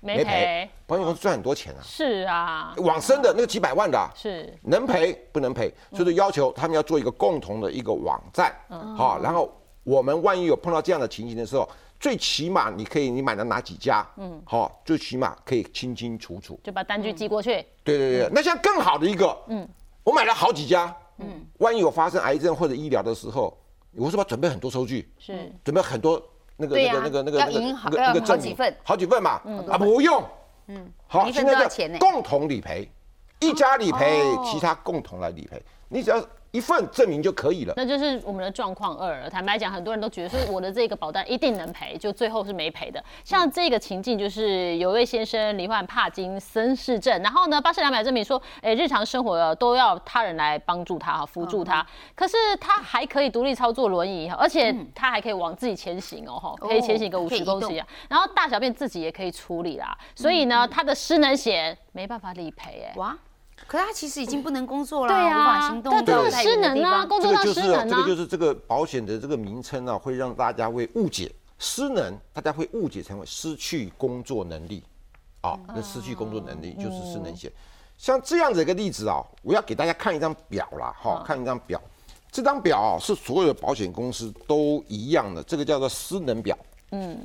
[0.00, 1.80] 没赔，保险公司赚很多钱啊。
[1.82, 4.52] 是啊，往生的那个几百万的，是。
[4.62, 8.54] 能赔不能赔，所以要求他们要做一个共同的一个网站，
[8.96, 9.52] 好，然后
[9.82, 11.68] 我们万一有碰到这样的情形的时候。
[11.98, 14.06] 最起码你可以，你买了哪几家？
[14.16, 17.64] 嗯，好，最起码可以清清楚楚，就把单据寄过去。
[17.82, 19.66] 对对对，那像更好的一个，嗯，
[20.04, 23.56] 我买了好几家，嗯，万一有发生癌症或者医疗的时候，
[23.94, 25.10] 我是不是准备很多收据？
[25.18, 26.22] 是，准备很多
[26.56, 30.22] 那个那个那个那个那个那个好几份，好几份嘛，啊不用，
[30.66, 32.90] 嗯，好，现在共同理赔，
[33.40, 36.22] 一家理赔，其他共同来理赔，你只要。
[36.52, 39.28] 一份证明就可以了，那就是我们的状况二了。
[39.28, 43.02] 坦白讲，很多人都觉得说我的这个保单一定能赔，就最后是没赔的。
[43.24, 51.86] 像这个情境，就是有位先生罹患帕金森氏症，然后呢，巴氏两百证明说，哎，日常生活都要他人来帮助他哈，辅助他。
[52.14, 57.86] 可是他还可以独立操作轮椅，而且他还可以往自己前行哦，哈，可以前行个五十公尺啊。
[58.08, 63.16] 然后大小便自己也可以处理啦，所以呢，他的失能险没办法理赔，哎，哇。
[63.66, 67.84] 可是他其实已经不能工作了，对啊无法行动，对啊，失能啊，工作上失能啊。
[67.88, 74.84] 这个就是这个保险的这个名称啊，会让大家会误解失能，大家会误解成为失去工作能力，
[75.40, 77.50] 啊，那失去工作能力就是失能险。
[77.98, 81.80] 像这样子一个例子啊，我要给大家看一张表啦，哈，看一张表，
[82.30, 86.56] 这张表是所有的保险公司都一样的，这个叫做失能表。
[86.90, 87.18] 嗯，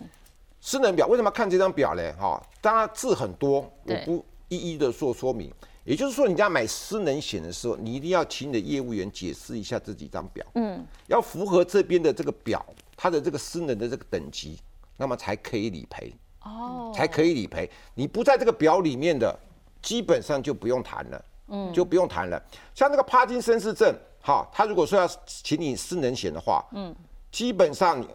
[0.62, 2.02] 失能表为什么要看这张表呢？
[2.18, 5.54] 哈，当然字很多，我不一一的做说明。
[5.84, 12.64] 也就是说，你家买失能险的时候，你一定要请你的业务员解释一下这几张表，嗯，要符合这边的这个表，
[12.96, 14.60] 它的这个失能的这个等级，
[14.98, 16.14] 那么才可以理赔，
[16.44, 17.70] 哦，才可以理赔。
[17.96, 19.36] 你不在这个表里面的，
[19.82, 22.40] 基本上就不用谈了，嗯，就不用谈了。
[22.76, 26.96] 像那个帕金森氏症，哈，他如果说要请你失能险的话，嗯，
[27.32, 28.06] 基本上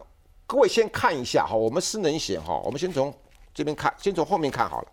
[0.45, 3.13] 各位先看一下哈，我们失能险哈，我们先从
[3.53, 4.87] 这边看，先从后面看好了。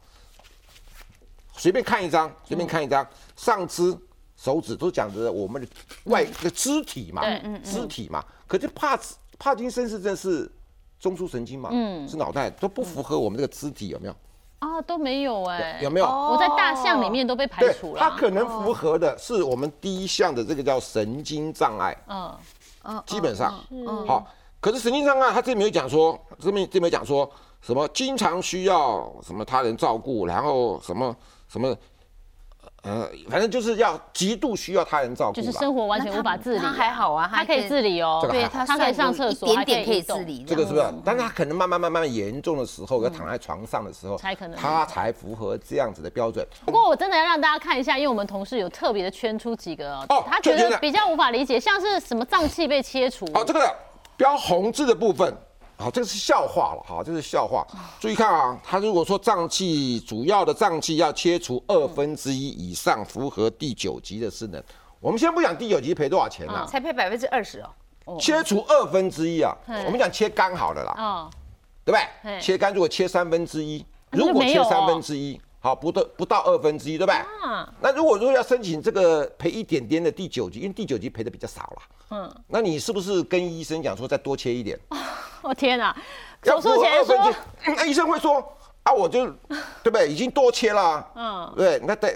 [1.56, 3.96] 随便看一张，随便看一张，上肢、
[4.36, 5.68] 手指都讲的我们的
[6.04, 7.22] 外的肢体嘛，
[7.62, 8.22] 肢体嘛。
[8.46, 8.98] 可是帕
[9.38, 10.50] 帕金森氏症是
[10.98, 11.70] 中枢神经嘛，
[12.08, 14.14] 是脑袋都不符合我们这个肢体，有没有？
[14.58, 16.06] 啊，都没有哎，有没有？
[16.06, 18.00] 我在大象里面都被排除了。
[18.00, 22.36] 它可能符合的是我们第一项的这个叫神经障碍，嗯
[22.82, 23.54] 嗯，基本上
[24.06, 24.26] 好。
[24.60, 27.30] 可是神经障碍，他这没有讲说，这边这边讲说
[27.60, 31.14] 什么经常需要什么他人照顾，然后什么。
[31.48, 31.76] 什么？
[32.82, 36.58] 呃，反正就是要极度需要他人照顾，就是生活完全无法自理。
[36.58, 38.26] 他还好啊，他可以自理哦。
[38.30, 40.44] 对，他他可以上厕所，一点点可以自理。
[40.44, 40.84] 这个是不是？
[41.02, 46.46] 但是他可能慢慢慢慢严重的时候，要躺在床上的时候，才可能他才符合这样子的标准。
[46.66, 53.24] 不过我真的要让大家看一下，因为我们同事有特别的圈出几个哦，他觉得比较无法理解，像是什么脏器被切除。
[53.32, 53.74] 哦，这个
[54.18, 55.34] 标红字的部分。
[55.76, 57.66] 好，这个是笑话了，哈，这是笑话。
[57.98, 64.62] 注意看啊，他如果说脏器主要的脏器要切除二分之一以上，符合第九级的失能。
[65.00, 66.64] 我们先不讲第九级赔多少钱呢？
[66.66, 67.60] 才赔百分之二十
[68.04, 68.16] 哦。
[68.20, 69.54] 切除二分之一啊，
[69.84, 71.30] 我们讲切肝好了啦，哦，
[71.84, 72.40] 对不对？
[72.40, 77.16] 切肝如果切三分之一，如果切三分之一，好，不到不到二分之一，对不对？
[77.42, 77.66] 啊。
[77.80, 84.78] 那如果说要申请这个赔一点点的第九级，因为第九级赔的比较少了，嗯，那你是不是跟医生讲说再多切一点？
[85.40, 85.96] 我 天哪！
[86.42, 87.16] 手术前说，
[87.64, 88.46] 那医生会说
[88.82, 89.24] 啊，我就
[89.82, 90.06] 对不对？
[90.06, 92.14] 已经多切了，嗯，对，那对，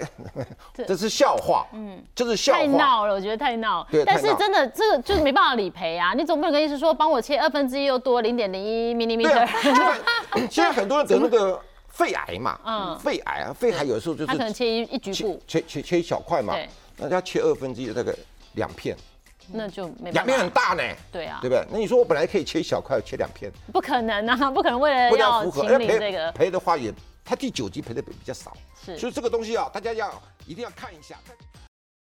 [0.87, 2.59] 这是笑话，嗯，就是笑话。
[2.59, 3.83] 太闹了，我觉得太闹。
[3.89, 6.13] 对，但是真的这个就是没办法理赔啊！
[6.13, 9.47] 你总不能跟医生说，帮我切二分之一又多零点零一 millimeter。
[10.51, 11.59] 现在很多人得那个
[11.99, 16.55] 肺癌嘛，嗯，肺癌啊，肺癌有时候就是他可能切一一局部，切切切一小块嘛，
[16.95, 18.17] 那要切二分之一的这个
[18.53, 18.95] 两片。
[19.51, 21.65] 那就没两片很大呢，对啊，对不对？
[21.69, 26.31] 那你说我本来可以切一小块，切两片，不可能啊， 不可能为了要符合这个。
[26.31, 26.93] 赔的话，也
[27.25, 30.09] 他第九集赔的比较少，是，所以这个东西啊，大家要
[30.47, 31.17] 一定要看一下。